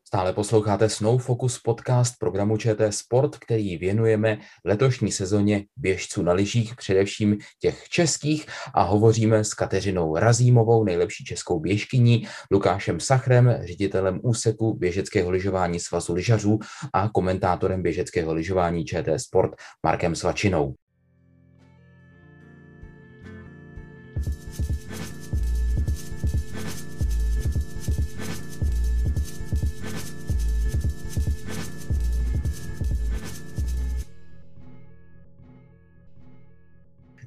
[0.10, 6.76] Stále posloucháte Snow Focus podcast programu ČT Sport, který věnujeme letošní sezóně běžců na lyžích,
[6.76, 14.74] především těch českých a hovoříme s Kateřinou Razímovou, nejlepší českou běžkyní, Lukášem Sachrem, ředitelem úseku
[14.74, 16.60] běžeckého lyžování Svazu lyžařů
[16.94, 19.52] a komentátorem běžeckého lyžování ČT Sport
[19.84, 20.74] Markem Svačinou.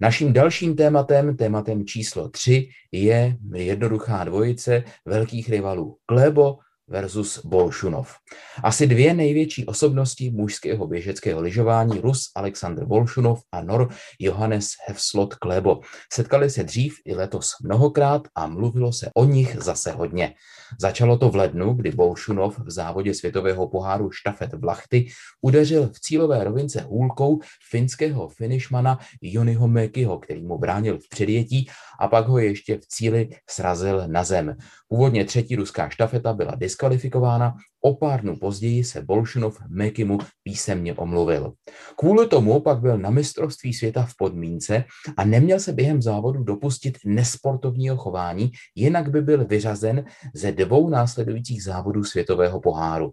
[0.03, 5.97] Naším dalším tématem, tématem číslo 3, je jednoduchá dvojice velkých rivalů.
[6.07, 8.15] Klebo versus Bolšunov.
[8.63, 15.81] Asi dvě největší osobnosti mužského běžeckého lyžování, Rus Alexander Bolšunov a Nor Johannes Hefslot Klebo.
[16.13, 20.35] Setkali se dřív i letos mnohokrát a mluvilo se o nich zase hodně.
[20.81, 25.07] Začalo to v lednu, kdy Bolšunov v závodě světového poháru štafet v Lachty
[25.41, 27.41] udeřil v cílové rovince hůlkou
[27.71, 33.29] finského finishmana Joniho Mekyho, který mu bránil v předjetí a pak ho ještě v cíli
[33.51, 34.57] srazil na zem.
[34.93, 41.53] Původně třetí ruská štafeta byla diskvalifikována, o pár dnů později se Bolšunov Mekimu písemně omluvil.
[41.99, 44.85] Kvůli tomu pak byl na mistrovství světa v podmínce
[45.17, 51.63] a neměl se během závodu dopustit nesportovního chování, jinak by byl vyřazen ze dvou následujících
[51.63, 53.13] závodů světového poháru.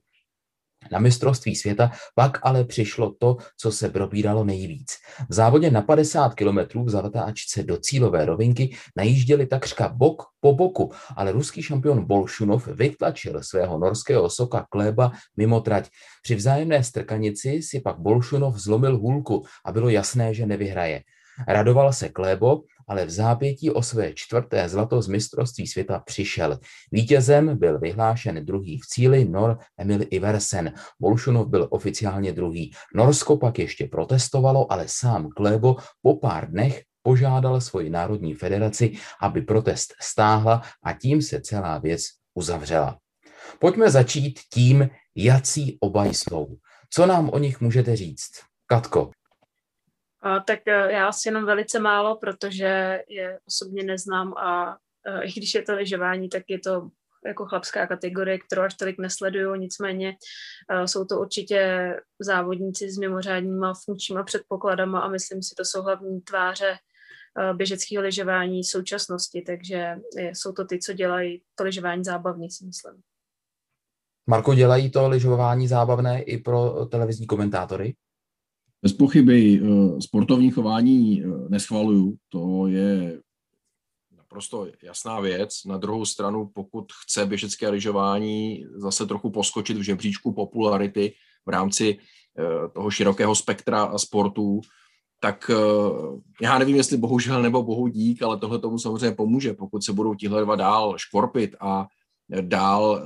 [0.91, 4.91] Na mistrovství světa pak ale přišlo to, co se probíralo nejvíc.
[5.29, 10.91] V závodě na 50 kilometrů v zavrtáčce do cílové rovinky najížděli takřka bok po boku,
[11.15, 15.89] ale ruský šampion Bolšunov vytlačil svého norského soka Kléba mimo trať.
[16.23, 21.01] Při vzájemné strkanici si pak Bolšunov zlomil hůlku a bylo jasné, že nevyhraje.
[21.47, 26.59] Radoval se Klébo, ale v zápětí o své čtvrté zlato z mistrovství světa přišel.
[26.91, 30.73] Vítězem byl vyhlášen druhý v cíli Nor Emil Iversen.
[30.99, 32.71] Bolšunov byl oficiálně druhý.
[32.95, 39.41] Norsko pak ještě protestovalo, ale sám Klébo po pár dnech požádal svoji národní federaci, aby
[39.41, 42.01] protest stáhla a tím se celá věc
[42.33, 42.97] uzavřela.
[43.59, 46.47] Pojďme začít tím, jací oba jsou.
[46.89, 48.31] Co nám o nich můžete říct?
[48.67, 49.11] Katko.
[50.21, 55.31] A, tak e, já asi jenom velice málo, protože je osobně neznám a e, i
[55.31, 56.89] když je to lyžování, tak je to
[57.25, 63.73] jako chlapská kategorie, kterou až tolik nesleduju, nicméně uh, jsou to určitě závodníci s mimořádníma
[63.85, 70.31] funkčníma předpokladama a myslím si, to jsou hlavní tváře uh, běžeckého lyžování současnosti, takže je,
[70.35, 73.01] jsou to ty, co dělají to lyžování zábavní, si myslím.
[74.29, 77.95] Marko, dělají to lyžování zábavné i pro televizní komentátory?
[78.81, 83.21] Bez pochyby eh, sportovní chování eh, neschvaluju, to je
[84.17, 85.65] naprosto jasná věc.
[85.65, 91.13] Na druhou stranu, pokud chce běžecké lyžování zase trochu poskočit v žebříčku popularity
[91.45, 94.61] v rámci eh, toho širokého spektra sportů,
[95.21, 95.51] tak
[96.41, 100.15] já nevím, jestli bohužel nebo bohu dík, ale tohle tomu samozřejmě pomůže, pokud se budou
[100.15, 101.87] tihle dva dál škorpit a
[102.41, 103.03] dál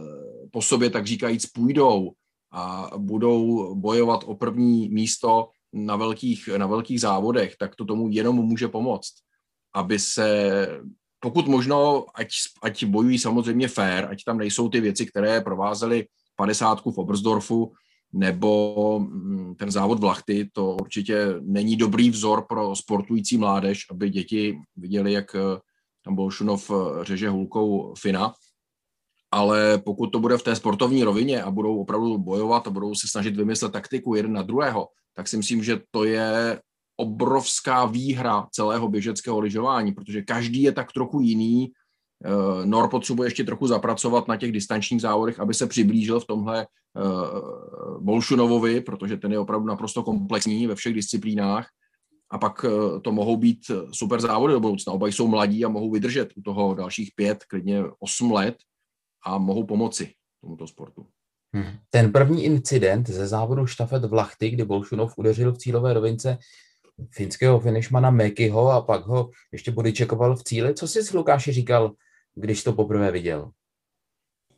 [0.51, 2.11] po sobě tak říkajíc půjdou
[2.51, 8.35] a budou bojovat o první místo na velkých, na velkých závodech, tak to tomu jenom
[8.35, 9.13] může pomoct,
[9.75, 10.67] aby se
[11.23, 12.27] pokud možno, ať,
[12.63, 17.71] ať bojují samozřejmě fair, ať tam nejsou ty věci, které provázely 50 v Obersdorfu
[18.13, 24.09] nebo mm, ten závod v Lachty, to určitě není dobrý vzor pro sportující mládež, aby
[24.09, 25.59] děti viděli, jak eh,
[26.05, 28.33] tam Bolšunov eh, řeže hůlkou Fina.
[29.31, 33.07] Ale pokud to bude v té sportovní rovině a budou opravdu bojovat a budou se
[33.07, 36.59] snažit vymyslet taktiku jeden na druhého, tak si myslím, že to je
[36.97, 41.71] obrovská výhra celého běžeckého lyžování, protože každý je tak trochu jiný.
[42.25, 46.67] Eh, Nor potřebuje ještě trochu zapracovat na těch distančních závodech, aby se přiblížil v tomhle
[47.99, 51.67] Bolšunovovi, protože ten je opravdu naprosto komplexní ve všech disciplínách.
[52.29, 54.93] A pak eh, to mohou být super závody do budoucna.
[54.93, 58.55] Oba jsou mladí a mohou vydržet u toho dalších pět, klidně osm let
[59.25, 61.02] a mohou pomoci tomuto sportu.
[61.53, 61.65] Hmm.
[61.89, 66.37] Ten první incident ze závodu štafet v Lachty, kdy Bolšunov udeřil v cílové rovince
[67.11, 70.73] finského finishmana Mekyho a pak ho ještě bodyčekoval v cíli.
[70.73, 71.91] Co jsi s Lukáši říkal,
[72.35, 73.51] když to poprvé viděl?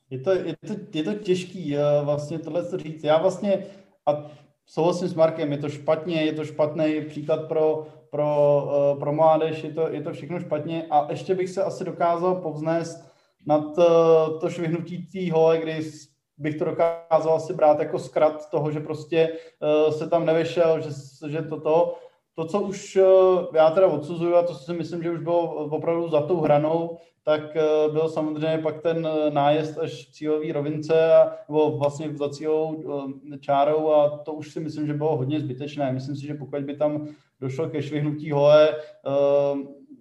[0.10, 3.04] Je to, je to, je to těžký uh, vlastně tohle co říct.
[3.04, 3.66] Já vlastně,
[4.06, 4.32] a
[4.66, 9.64] souhlasím s Markem, je to špatně, je to špatný příklad pro, pro, uh, pro mládež,
[9.64, 13.06] je to, je to všechno špatně a ještě bych se asi dokázal povznést
[13.48, 15.82] nad uh, to švihnutí té hole, kdy
[16.38, 20.90] bych to dokázal asi brát jako zkrat toho, že prostě uh, se tam nevešel, že,
[21.30, 21.96] že toto,
[22.36, 23.00] to, co už
[23.54, 27.42] já teda odsuzuju a to si myslím, že už bylo opravdu za tou hranou, tak
[27.92, 30.94] byl samozřejmě pak ten nájezd až cílový rovince,
[31.50, 32.84] nebo vlastně za cílovou
[33.40, 35.92] čárou a to už si myslím, že bylo hodně zbytečné.
[35.92, 37.08] Myslím si, že pokud by tam
[37.40, 38.76] došlo ke švihnutí hole,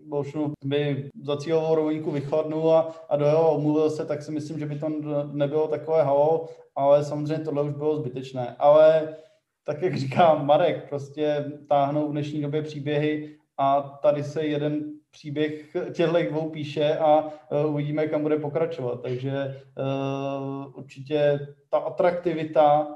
[0.09, 4.59] Bolšunov by za cílovou rovinku vychladnul a, a do jeho omluvil se, tak si myslím,
[4.59, 4.89] že by to
[5.33, 8.57] nebylo takové halo, ale samozřejmě tohle už bylo zbytečné.
[8.59, 9.17] Ale
[9.65, 15.77] tak, jak říká Marek, prostě táhnou v dnešní době příběhy a tady se jeden příběh
[15.93, 19.03] těchto dvou píše a uh, uvidíme, kam bude pokračovat.
[19.03, 21.39] Takže uh, určitě
[21.71, 22.89] ta atraktivita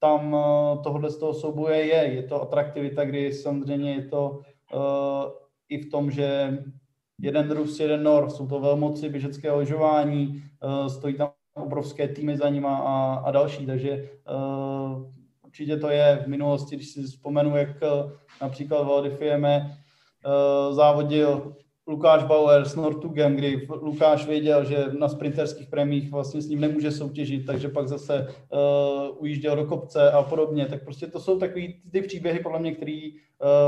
[0.00, 2.14] tam uh, tohohle z toho souboje je.
[2.14, 4.40] Je to atraktivita, kdy samozřejmě je to
[4.74, 6.58] uh, i v tom, že
[7.20, 12.48] jeden Rus, jeden Nor, jsou to velmoci běžeckého lyžování, uh, stojí tam obrovské týmy za
[12.48, 17.68] nima a, a další, takže uh, určitě to je v minulosti, když si vzpomenu, jak
[17.68, 19.78] uh, například Valdifieme
[20.26, 21.56] uh, závodil
[21.88, 26.90] Lukáš Bauer s Nortugem, kdy Lukáš věděl, že na sprinterských prémiích vlastně s ním nemůže
[26.90, 30.66] soutěžit, takže pak zase uh, ujížděl do kopce a podobně.
[30.66, 33.10] Tak prostě to jsou takový ty příběhy, podle mě, které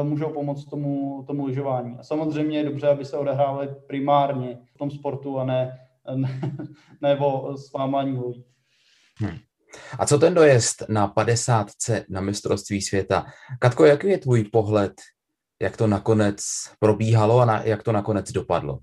[0.03, 1.97] uh, můžou pomoct tomu, tomu lyžování.
[1.99, 5.79] A samozřejmě je dobře, aby se odehrávaly primárně v tom sportu a ne,
[6.15, 6.41] ne,
[7.03, 8.21] ne o slámání.
[9.17, 9.37] Hmm.
[9.99, 11.67] A co ten dojezd na 50.
[12.09, 13.27] na mistrovství světa?
[13.59, 14.93] Katko, jaký je tvůj pohled
[15.63, 16.41] jak to nakonec
[16.79, 18.79] probíhalo a na, jak to nakonec dopadlo?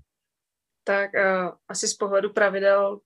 [0.84, 3.00] Tak uh, asi z pohledu pravidel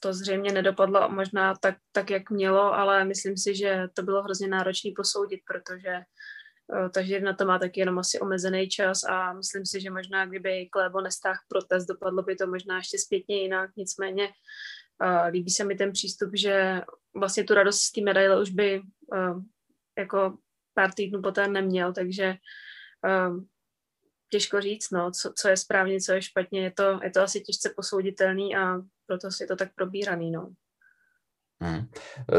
[0.00, 4.48] to zřejmě nedopadlo možná tak, tak, jak mělo, ale myslím si, že to bylo hrozně
[4.48, 9.66] náročné posoudit, protože uh, takže na to má taky jenom asi omezený čas a myslím
[9.66, 14.28] si, že možná kdyby Klébo nestáhl protest, dopadlo by to možná ještě zpětně jinak, nicméně
[14.28, 16.82] uh, líbí se mi ten přístup, že
[17.16, 19.42] vlastně tu radost z té medaile už by uh,
[19.98, 20.38] jako
[20.74, 22.34] pár týdnů poté neměl, takže
[23.04, 23.48] um,
[24.30, 27.40] těžko říct, no, co, co je správně, co je špatně, je to, je to asi
[27.40, 30.52] těžce posouditelný a proto je to tak probíraný, no.
[31.62, 31.86] Hmm.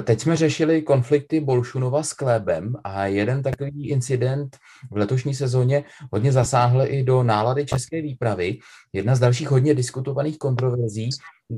[0.04, 4.58] Teď jsme řešili konflikty Bolšunova s Klébem a jeden takový incident
[4.92, 8.58] v letošní sezóně hodně zasáhl i do nálady české výpravy.
[8.94, 11.10] Jedna z dalších hodně diskutovaných kontroverzí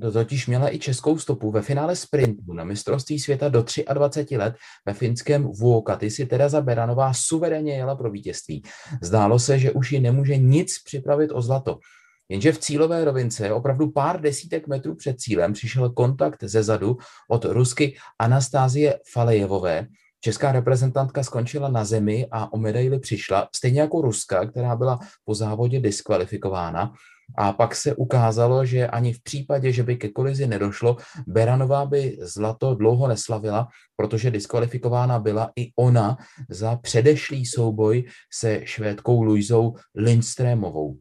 [0.01, 4.55] to totiž měla i českou stopu ve finále sprintu na mistrovství světa do 23 let
[4.85, 8.63] ve finském Vuokati si Tereza Beranová suverénně jela pro vítězství.
[9.01, 11.79] Zdálo se, že už ji nemůže nic připravit o zlato.
[12.29, 16.97] Jenže v cílové rovince opravdu pár desítek metrů před cílem přišel kontakt ze zadu
[17.29, 19.87] od Rusky Anastázie Falejevové.
[20.19, 25.35] Česká reprezentantka skončila na zemi a o medaili přišla, stejně jako Ruska, která byla po
[25.35, 26.93] závodě diskvalifikována.
[27.37, 32.17] A pak se ukázalo, že ani v případě, že by ke kolizi nedošlo, Beranová by
[32.21, 36.17] zlato dlouho neslavila, protože diskvalifikována byla i ona
[36.49, 40.97] za předešlý souboj se švédkou Luizou Lindstrémovou.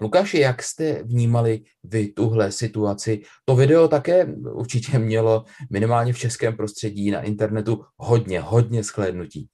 [0.00, 3.22] Lukáši, jak jste vnímali vy tuhle situaci?
[3.44, 9.48] To video také určitě mělo minimálně v českém prostředí na internetu hodně, hodně shlédnutí.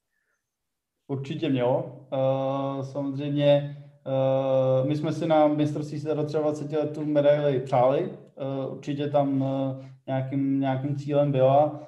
[1.07, 2.07] Určitě mělo.
[2.13, 3.77] Uh, samozřejmě
[4.81, 8.03] uh, my jsme si na mistrovství světa do 23 letů medaili přáli.
[8.03, 9.45] Uh, určitě tam
[10.07, 11.87] nějakým, nějakým cílem byla.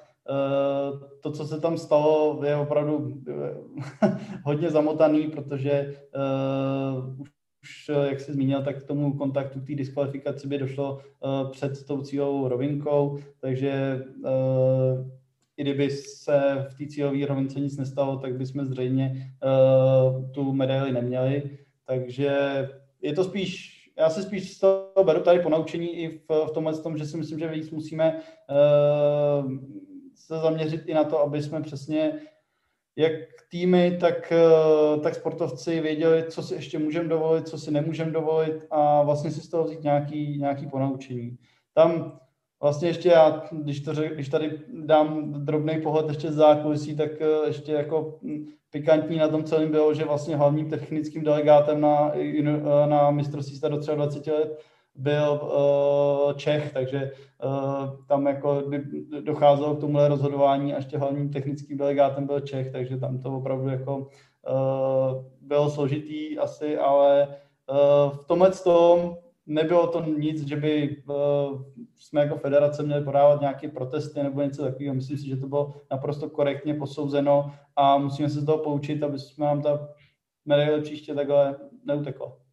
[1.22, 3.22] To, co se tam stalo, je opravdu
[4.44, 5.96] hodně zamotaný, protože
[7.18, 7.30] už
[7.66, 11.50] už, eh, jak jsi zmínil, tak k tomu kontaktu, k té diskvalifikaci by došlo uh,
[11.50, 15.10] před tou cílovou rovinkou, takže uh,
[15.56, 20.92] i kdyby se v té cílové rovince nic nestalo, tak bychom zřejmě uh, tu medaili
[20.92, 21.58] neměli.
[21.86, 22.30] Takže
[23.02, 26.50] je to spíš, já se spíš z toho beru tady po naučení i v, v
[26.50, 29.52] tomhle tom, že si myslím, že víc musíme uh,
[30.14, 32.12] se zaměřit i na to, aby jsme přesně
[32.96, 33.12] jak
[33.50, 38.66] týmy, tak, eh, tak sportovci věděli, co si ještě můžeme dovolit, co si nemůžeme dovolit
[38.70, 41.38] a vlastně si z toho vzít nějaký, nějaký ponaučení.
[41.74, 42.18] Tam
[42.62, 47.46] vlastně ještě já, když, to, když tady dám drobný pohled ještě z zákulisí, tak eh,
[47.46, 52.42] ještě jako hm, pikantní na tom celém bylo, že vlastně hlavním technickým delegátem na, eh,
[52.86, 54.58] na mistrovství do 23 let
[54.98, 57.12] byl uh, Čech, takže
[57.44, 58.62] uh, tam jako
[59.20, 63.68] docházelo k tomuhle rozhodování a ještě hlavním technickým delegátem byl Čech, takže tam to opravdu
[63.68, 67.28] jako uh, bylo složitý asi, ale
[67.70, 69.16] uh, v tomhle tom
[69.46, 71.62] nebylo to nic, že by uh,
[71.96, 74.94] jsme jako federace měli podávat nějaké protesty nebo něco takového.
[74.94, 79.18] Myslím si, že to bylo naprosto korektně posouzeno a musíme se z toho poučit, aby
[79.18, 79.88] jsme nám ta
[80.44, 82.45] medaile příště takhle neutekla.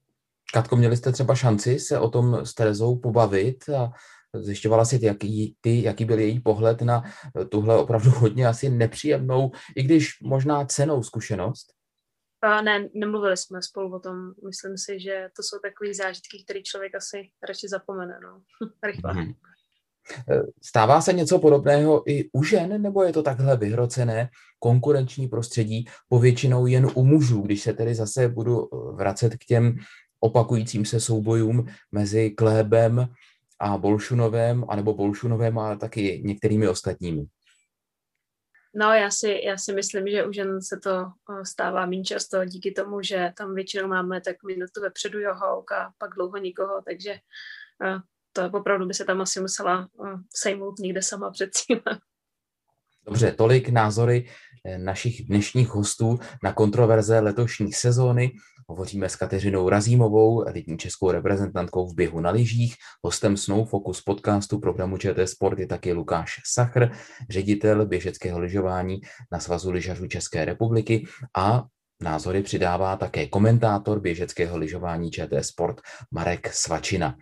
[0.54, 3.92] Katko, měli jste třeba šanci se o tom s Terezou pobavit a
[4.34, 7.04] zjišťovala si, jaký, ty, jaký byl její pohled na
[7.50, 11.68] tuhle opravdu hodně asi nepříjemnou, i když možná cenou zkušenost?
[12.42, 14.16] A ne, nemluvili jsme spolu o tom.
[14.48, 18.20] Myslím si, že to jsou takové zážitky, které člověk asi radši zapomene.
[18.24, 18.42] No.
[18.84, 19.14] Rychle.
[19.14, 19.34] Hmm.
[20.64, 24.30] Stává se něco podobného i u žen, nebo je to takhle vyhrocené
[24.60, 29.76] konkurenční prostředí povětšinou jen u mužů, když se tedy zase budu vracet k těm
[30.24, 33.08] opakujícím se soubojům mezi Klébem
[33.60, 37.26] a Bolšunovem, anebo Bolšunovem a taky některými ostatními?
[38.76, 42.46] No, já si, já si myslím, že u žen se to eh, stává méně často
[42.46, 47.12] díky tomu, že tam většinou máme tak minutu vepředu jeho a pak dlouho nikoho, takže
[47.12, 48.00] eh,
[48.34, 52.00] to opravdu by se tam asi musela eh, sejmout někde sama před cílem.
[53.06, 54.30] Dobře, tolik názory
[54.78, 58.32] našich dnešních hostů na kontroverze letošní sezóny.
[58.70, 62.76] Hovoříme s Kateřinou Razímovou, elitní českou reprezentantkou v běhu na lyžích.
[63.04, 66.92] Hostem Snow Focus podcastu programu ČT Sport je taky Lukáš Sachr,
[67.30, 69.02] ředitel běžeckého lyžování
[69.32, 71.06] na Svazu lyžařů České republiky
[71.38, 71.64] a
[72.04, 77.16] názory přidává také komentátor běžeckého lyžování ČT Sport Marek Svačina.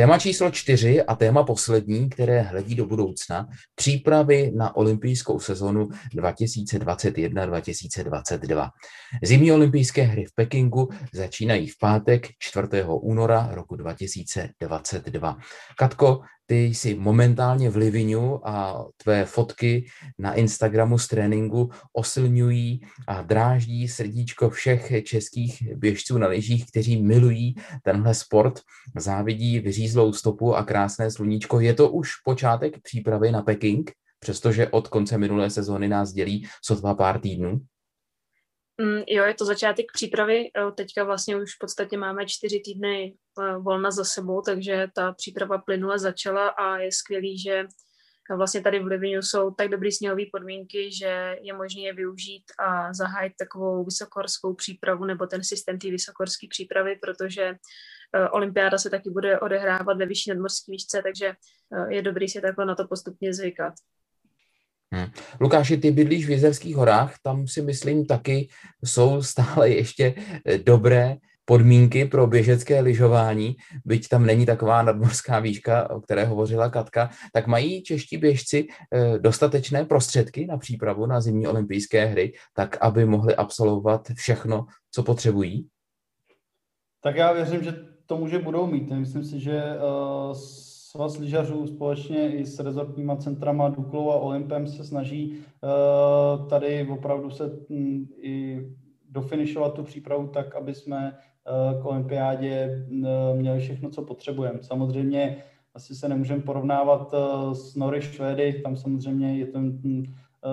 [0.00, 8.70] Téma číslo čtyři a téma poslední, které hledí do budoucna, přípravy na olympijskou sezonu 2021-2022.
[9.22, 12.66] Zimní olympijské hry v Pekingu začínají v pátek 4.
[13.00, 15.36] února roku 2022.
[15.78, 16.20] Katko,
[16.50, 19.86] ty jsi momentálně v Livinu a tvé fotky
[20.18, 27.54] na Instagramu z tréninku osilňují a dráždí srdíčko všech českých běžců na lyžích, kteří milují
[27.82, 28.60] tenhle sport,
[28.96, 31.60] závidí vyřízlou stopu a krásné sluníčko.
[31.60, 36.94] Je to už počátek přípravy na Peking, přestože od konce minulé sezóny nás dělí sotva
[36.94, 37.60] pár týdnů?
[38.80, 40.50] Mm, jo, je to začátek přípravy.
[40.74, 45.58] Teďka vlastně už v podstatě máme čtyři týdny eh, volna za sebou, takže ta příprava
[45.58, 47.64] plynule začala a je skvělý, že
[48.36, 52.94] vlastně tady v Livinu jsou tak dobré sněhové podmínky, že je možné je využít a
[52.94, 59.10] zahájit takovou vysokohorskou přípravu nebo ten systém té vysokorské přípravy, protože eh, olympiáda se taky
[59.10, 63.34] bude odehrávat ve vyšší nadmorské výšce, takže eh, je dobrý si takhle na to postupně
[63.34, 63.74] zvykat.
[64.92, 65.06] Hmm.
[65.40, 68.48] Lukáši, ty bydlíš v Jezerských horách, tam si myslím taky
[68.84, 70.14] jsou stále ještě
[70.44, 76.70] eh, dobré podmínky pro běžecké lyžování, byť tam není taková nadmorská výška, o které hovořila
[76.70, 82.78] Katka, tak mají čeští běžci eh, dostatečné prostředky na přípravu na zimní olympijské hry, tak
[82.80, 85.68] aby mohli absolvovat všechno, co potřebují?
[87.02, 87.74] Tak já věřím, že
[88.06, 88.90] to může budou mít.
[88.90, 90.36] Myslím si, že uh,
[90.90, 97.30] Svaz lyžařů společně i s rezortníma centrama Duklou a Olympem se snaží uh, tady opravdu
[97.30, 98.66] se um, i
[99.10, 101.12] dofinišovat tu přípravu tak, aby jsme
[101.74, 104.58] uh, k olympiádě uh, měli všechno, co potřebujeme.
[104.62, 110.02] Samozřejmě asi se nemůžeme porovnávat uh, s Nory Švédy, tam samozřejmě je to um,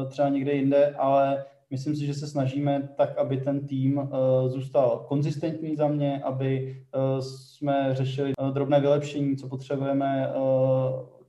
[0.10, 4.08] třeba někde jinde, ale Myslím si, že se snažíme tak, aby ten tým uh,
[4.48, 10.34] zůstal konzistentní za mě, aby uh, jsme řešili uh, drobné vylepšení, co potřebujeme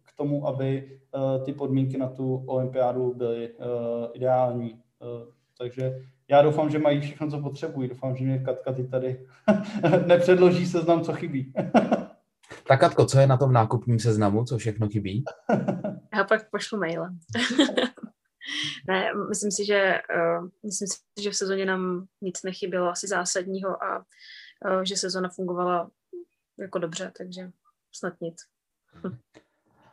[0.05, 0.99] k tomu, aby
[1.45, 3.51] ty podmínky na tu olympiádu byly
[4.15, 4.79] ideální.
[5.59, 7.89] Takže já doufám, že mají všechno, co potřebují.
[7.89, 9.27] Doufám, že mě Katka ty tady
[10.07, 11.53] nepředloží seznam, co chybí.
[12.69, 15.25] tak Katko, co je na tom nákupním seznamu, co všechno chybí?
[16.15, 17.19] Já pak pošlu mailem.
[18.89, 23.85] ne, myslím si, že, uh, myslím si, že v sezóně nám nic nechybělo asi zásadního
[23.85, 25.91] a uh, že sezóna fungovala
[26.59, 27.51] jako dobře, takže
[27.93, 28.37] snad nic.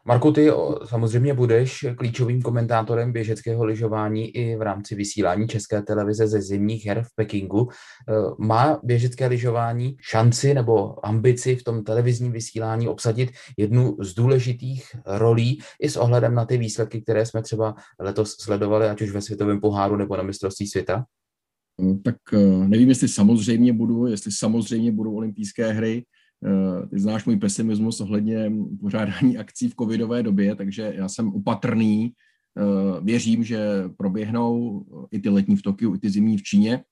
[0.07, 0.51] Marku, ty
[0.85, 7.03] samozřejmě budeš klíčovým komentátorem běžeckého lyžování i v rámci vysílání České televize ze zimních her
[7.03, 7.69] v Pekingu.
[7.69, 14.95] Eh, má běžecké lyžování šanci nebo ambici v tom televizním vysílání obsadit jednu z důležitých
[15.05, 19.21] rolí i s ohledem na ty výsledky, které jsme třeba letos sledovali, ať už ve
[19.21, 21.05] světovém poháru nebo na mistrovství světa?
[22.03, 26.03] Tak eh, nevím, jestli samozřejmě budu, jestli samozřejmě budou olympijské hry,
[26.89, 32.13] ty znáš můj pesimismus ohledně pořádání akcí v covidové době, takže já jsem opatrný.
[32.57, 33.59] Eh, věřím, že
[33.97, 36.83] proběhnou i ty letní v Tokiu, i ty zimní v Číně.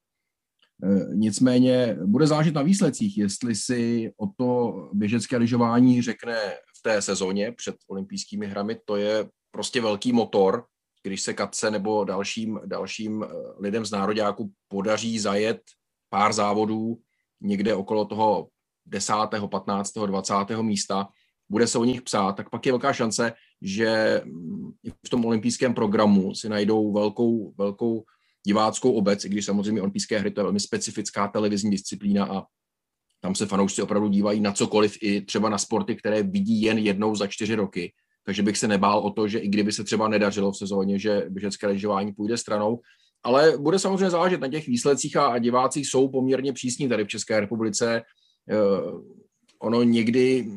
[0.84, 6.36] Eh, nicméně bude záležet na výsledcích, jestli si o to běžecké lyžování řekne
[6.80, 10.66] v té sezóně před olympijskými hrami, to je prostě velký motor,
[11.04, 13.26] když se Katce nebo dalším, dalším
[13.60, 15.62] lidem z nároďáku podaří zajet
[16.10, 16.98] pár závodů
[17.42, 18.48] někde okolo toho
[18.86, 19.14] 10.,
[19.50, 20.34] 15., 20.
[20.62, 21.08] místa,
[21.50, 24.22] bude se o nich psát, tak pak je velká šance, že
[25.06, 28.04] v tom olympijském programu si najdou velkou, velkou
[28.46, 32.44] diváckou obec, i když samozřejmě olympijské hry to je velmi specifická televizní disciplína a
[33.22, 37.16] tam se fanoušci opravdu dívají na cokoliv, i třeba na sporty, které vidí jen jednou
[37.16, 37.94] za čtyři roky.
[38.26, 41.26] Takže bych se nebál o to, že i kdyby se třeba nedařilo v sezóně, že
[41.30, 42.80] běžecké lyžování půjde stranou.
[43.24, 47.08] Ale bude samozřejmě záležet na těch výsledcích a, a diváci jsou poměrně přísní tady v
[47.08, 48.02] České republice.
[48.52, 49.02] Uh,
[49.60, 50.52] ono někdy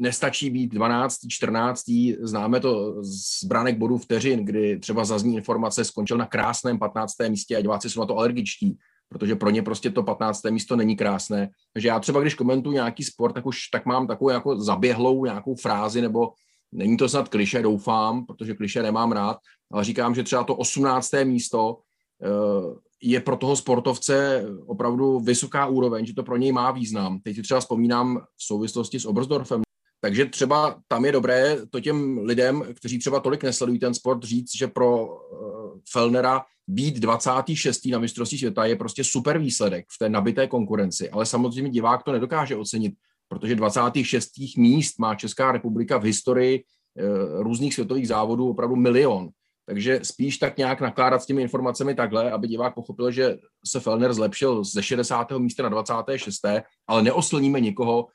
[0.00, 1.84] nestačí být 12., 14.
[2.20, 7.12] Známe to z branek bodů vteřin, kdy třeba zazní informace, skončil na krásném 15.
[7.28, 10.44] místě a diváci jsou na to alergičtí, protože pro ně prostě to 15.
[10.50, 11.50] místo není krásné.
[11.72, 15.54] Takže já třeba, když komentuju nějaký sport, tak už tak mám takovou jako zaběhlou nějakou
[15.54, 16.28] frázi, nebo
[16.72, 19.36] není to snad kliše, doufám, protože kliše nemám rád,
[19.72, 21.10] ale říkám, že třeba to 18.
[21.24, 21.78] místo
[22.22, 27.20] eh, je pro toho sportovce opravdu vysoká úroveň, že to pro něj má význam.
[27.20, 29.62] Teď si třeba vzpomínám v souvislosti s Obersdorfem,
[30.00, 34.56] takže třeba tam je dobré to těm lidem, kteří třeba tolik nesledují ten sport, říct,
[34.56, 37.86] že pro uh, Fellnera být 26.
[37.86, 42.12] na mistrovství světa je prostě super výsledek v té nabité konkurenci, ale samozřejmě divák to
[42.12, 42.94] nedokáže ocenit,
[43.28, 44.30] protože 26.
[44.56, 49.28] míst má Česká republika v historii uh, různých světových závodů opravdu milion.
[49.70, 54.14] Takže spíš tak nějak nakládat s těmi informacemi takhle, aby divák pochopil, že se Fellner
[54.14, 55.30] zlepšil ze 60.
[55.30, 56.40] místa na 26.
[56.86, 58.06] ale neoslníme nikoho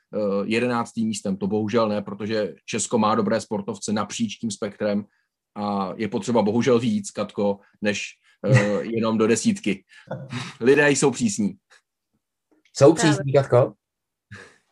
[0.44, 0.92] 11.
[0.98, 1.38] Eh, místem.
[1.38, 5.06] To bohužel ne, protože Česko má dobré sportovce napříč tím spektrem
[5.56, 8.08] a je potřeba bohužel víc, Katko, než
[8.48, 9.84] uh, jenom do desítky.
[10.62, 11.56] Lidé jsou přísní.
[12.74, 13.74] Jsou přísní, Katko?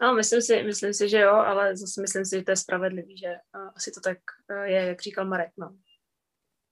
[0.01, 3.17] No, myslím si, myslím si, že jo, ale zase myslím si, že to je spravedlivý,
[3.17, 4.17] že uh, asi to tak
[4.65, 5.51] je, jak říkal Marek.
[5.57, 5.75] No.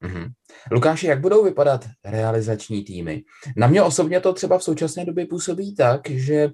[0.03, 0.29] Mm-hmm.
[0.71, 3.23] Lukáši, jak budou vypadat realizační týmy?
[3.57, 6.51] Na mě osobně to třeba v současné době působí tak, že eh,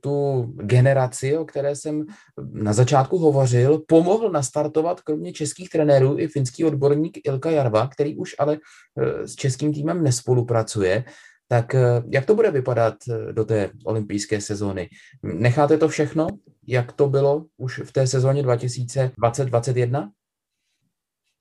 [0.00, 2.04] tu generaci, o které jsem
[2.52, 8.34] na začátku hovořil, pomohl nastartovat kromě českých trenérů i finský odborník Ilka Jarva, který už
[8.38, 11.04] ale eh, s českým týmem nespolupracuje.
[11.48, 12.94] Tak eh, jak to bude vypadat
[13.32, 14.88] do té olympijské sezóny?
[15.22, 16.26] Necháte to všechno,
[16.66, 20.10] jak to bylo už v té sezóně 2020-2021?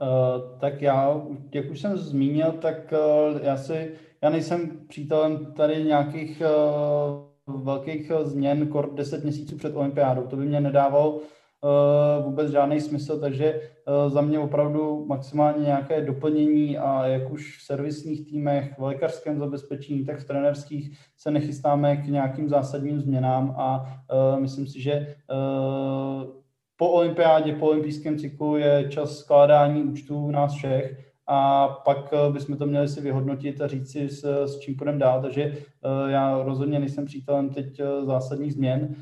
[0.02, 1.22] Uh, tak já,
[1.54, 3.92] jak už jsem zmínil, tak uh, já si,
[4.22, 6.42] já nejsem přítelem tady nějakých
[7.48, 10.22] uh, velkých změn kor 10 měsíců před olympiádou.
[10.22, 11.22] To by mě nedávalo
[12.24, 13.62] vůbec žádný smysl, takže
[14.08, 20.06] za mě opravdu maximálně nějaké doplnění a jak už v servisních týmech, v lékařském zabezpečení,
[20.06, 24.00] tak v trenerských se nechystáme k nějakým zásadním změnám a
[24.40, 25.16] myslím si, že
[26.78, 32.58] po olympiádě, po olympijském cyklu je čas skládání účtů nás všech a pak eh, bychom
[32.58, 35.22] to měli si vyhodnotit a říct si, s, s čím půjdeme dál.
[35.22, 38.96] Takže eh, já rozhodně nejsem přítelem teď eh, zásadních změn.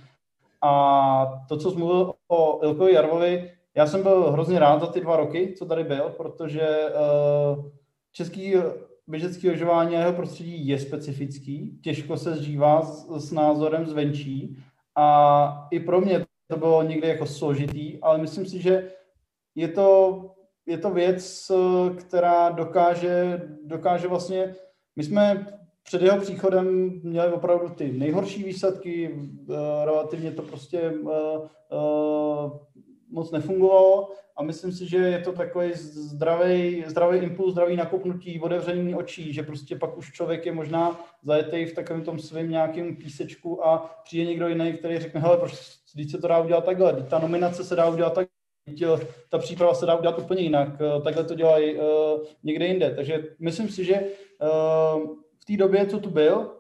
[0.62, 5.02] A to, co jsi mluvil o Ilkovi Jarvovi, já jsem byl hrozně rád za ty
[5.02, 6.68] dva roky, co tady byl, protože
[8.12, 8.54] český
[9.08, 14.58] běžecký lyžování a jeho prostředí je specifický, těžko se zžívá s, s názorem zvenčí
[14.96, 18.92] a i pro mě to bylo někdy jako složitý, ale myslím si, že
[19.56, 20.22] je to,
[20.66, 21.52] je to věc,
[21.96, 24.56] která dokáže, dokáže vlastně,
[24.96, 25.48] my jsme
[25.84, 30.94] před jeho příchodem měli opravdu ty nejhorší výsledky, eh, relativně to prostě eh,
[31.72, 32.50] eh,
[33.14, 38.96] moc nefungovalo a myslím si, že je to takový zdravý, zdravý impuls, zdravý nakopnutí, otevření
[38.96, 43.66] očí, že prostě pak už člověk je možná zajetý v takovém tom svém nějakém písečku
[43.66, 45.54] a přijde někdo jiný, který řekne, hele, proč
[45.94, 48.28] když se to dá udělat takhle, ta nominace se dá udělat tak,
[49.30, 50.70] ta příprava se dá udělat úplně jinak,
[51.04, 51.84] takhle to dělají uh,
[52.44, 52.96] někde jinde.
[52.96, 56.52] Takže myslím si, že uh, v té době, co tu byl,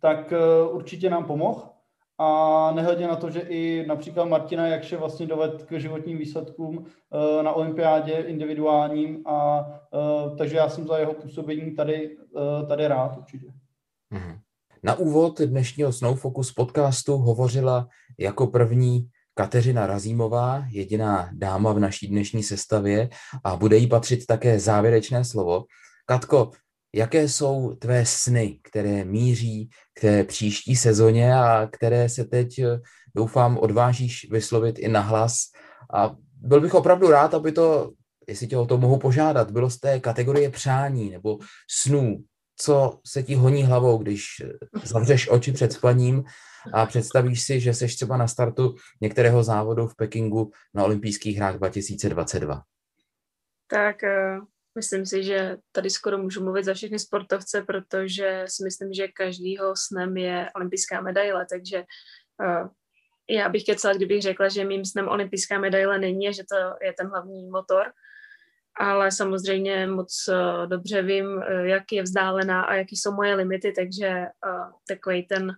[0.00, 1.73] tak uh, určitě nám pomohl
[2.18, 7.42] a nehledě na to, že i například Martina Jakše vlastně doved k životním výsledkům uh,
[7.42, 9.66] na olympiádě individuálním a
[10.26, 13.46] uh, takže já jsem za jeho působení tady, uh, tady rád určitě.
[14.10, 14.38] Mhm.
[14.82, 17.88] Na úvod dnešního Snow Focus podcastu hovořila
[18.18, 23.08] jako první Kateřina Razímová, jediná dáma v naší dnešní sestavě
[23.44, 25.64] a bude jí patřit také závěrečné slovo.
[26.06, 26.50] Katko,
[26.94, 32.60] jaké jsou tvé sny, které míří k té příští sezóně a které se teď,
[33.14, 35.34] doufám, odvážíš vyslovit i nahlas.
[35.94, 37.92] A byl bych opravdu rád, aby to,
[38.28, 41.38] jestli tě o to mohu požádat, bylo z té kategorie přání nebo
[41.70, 42.24] snů,
[42.56, 44.24] co se ti honí hlavou, když
[44.84, 46.24] zavřeš oči před spaním
[46.72, 51.56] a představíš si, že seš třeba na startu některého závodu v Pekingu na olympijských hrách
[51.56, 52.62] 2022?
[53.68, 54.44] Tak uh,
[54.74, 59.76] myslím si, že tady skoro můžu mluvit za všechny sportovce, protože si myslím, že každýho
[59.76, 61.84] snem je olympijská medaile, takže
[62.40, 62.68] uh,
[63.30, 66.92] já bych kecela, kdybych řekla, že mým snem olympijská medaile není a že to je
[66.92, 67.92] ten hlavní motor.
[68.80, 73.72] ale samozřejmě moc uh, dobře vím, uh, jak je vzdálená a jaký jsou moje limity,
[73.72, 75.52] takže uh, takový ten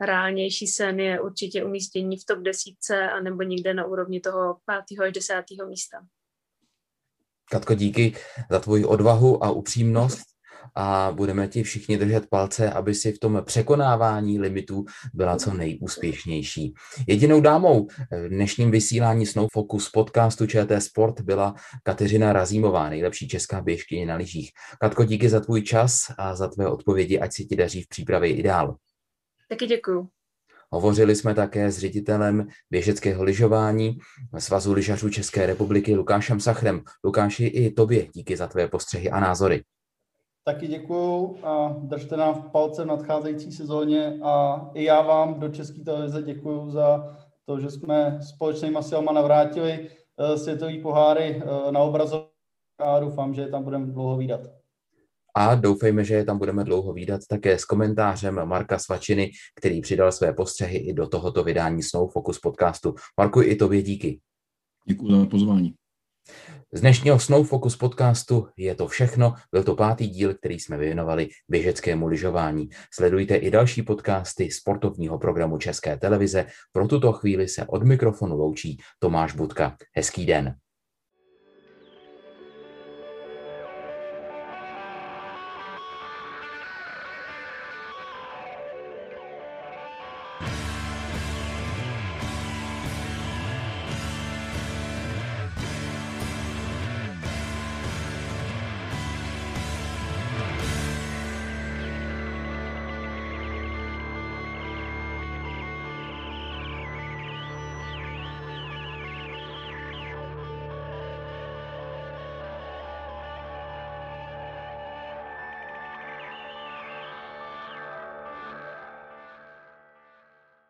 [0.00, 5.04] reálnější sen je určitě umístění v top desítce a nebo někde na úrovni toho pátého
[5.04, 6.06] až desátého místa.
[7.52, 8.12] Katko, díky
[8.50, 10.22] za tvoji odvahu a upřímnost
[10.74, 14.84] a budeme ti všichni držet palce, aby si v tom překonávání limitů
[15.14, 16.74] byla co nejúspěšnější.
[17.06, 23.60] Jedinou dámou v dnešním vysílání Snow Focus podcastu ČT Sport byla Kateřina Razímová, nejlepší česká
[23.60, 24.50] běžkyně na lyžích.
[24.80, 28.36] Katko, díky za tvůj čas a za tvé odpovědi, ať si ti daří v přípravě
[28.36, 28.76] ideál.
[29.48, 30.08] Taky děkuju.
[30.74, 33.98] Hovořili jsme také s ředitelem běžeckého lyžování
[34.38, 36.82] Svazu lyžařů České republiky Lukášem Sachrem.
[37.04, 39.62] Lukáši, i tobě díky za tvé postřehy a názory.
[40.44, 45.48] Taky děkuju a držte nám v palce v nadcházející sezóně a i já vám do
[45.48, 47.16] České televize děkuju za
[47.46, 52.30] to, že jsme společnými silama navrátili eh, světový poháry eh, na obrazovku
[52.78, 54.40] a doufám, že je tam budeme dlouho výdat.
[55.36, 60.12] A doufejme, že je tam budeme dlouho výdat také s komentářem Marka Svačiny, který přidal
[60.12, 62.94] své postřehy i do tohoto vydání Snow Focus podcastu.
[63.20, 64.20] Marku, i tobě díky.
[64.88, 65.74] Děkuji za pozvání.
[66.72, 69.34] Z dnešního Snow Focus podcastu je to všechno.
[69.52, 72.68] Byl to pátý díl, který jsme věnovali běžeckému lyžování.
[72.94, 76.46] Sledujte i další podcasty sportovního programu České televize.
[76.72, 79.76] Pro tuto chvíli se od mikrofonu loučí Tomáš Budka.
[79.96, 80.54] Hezký den.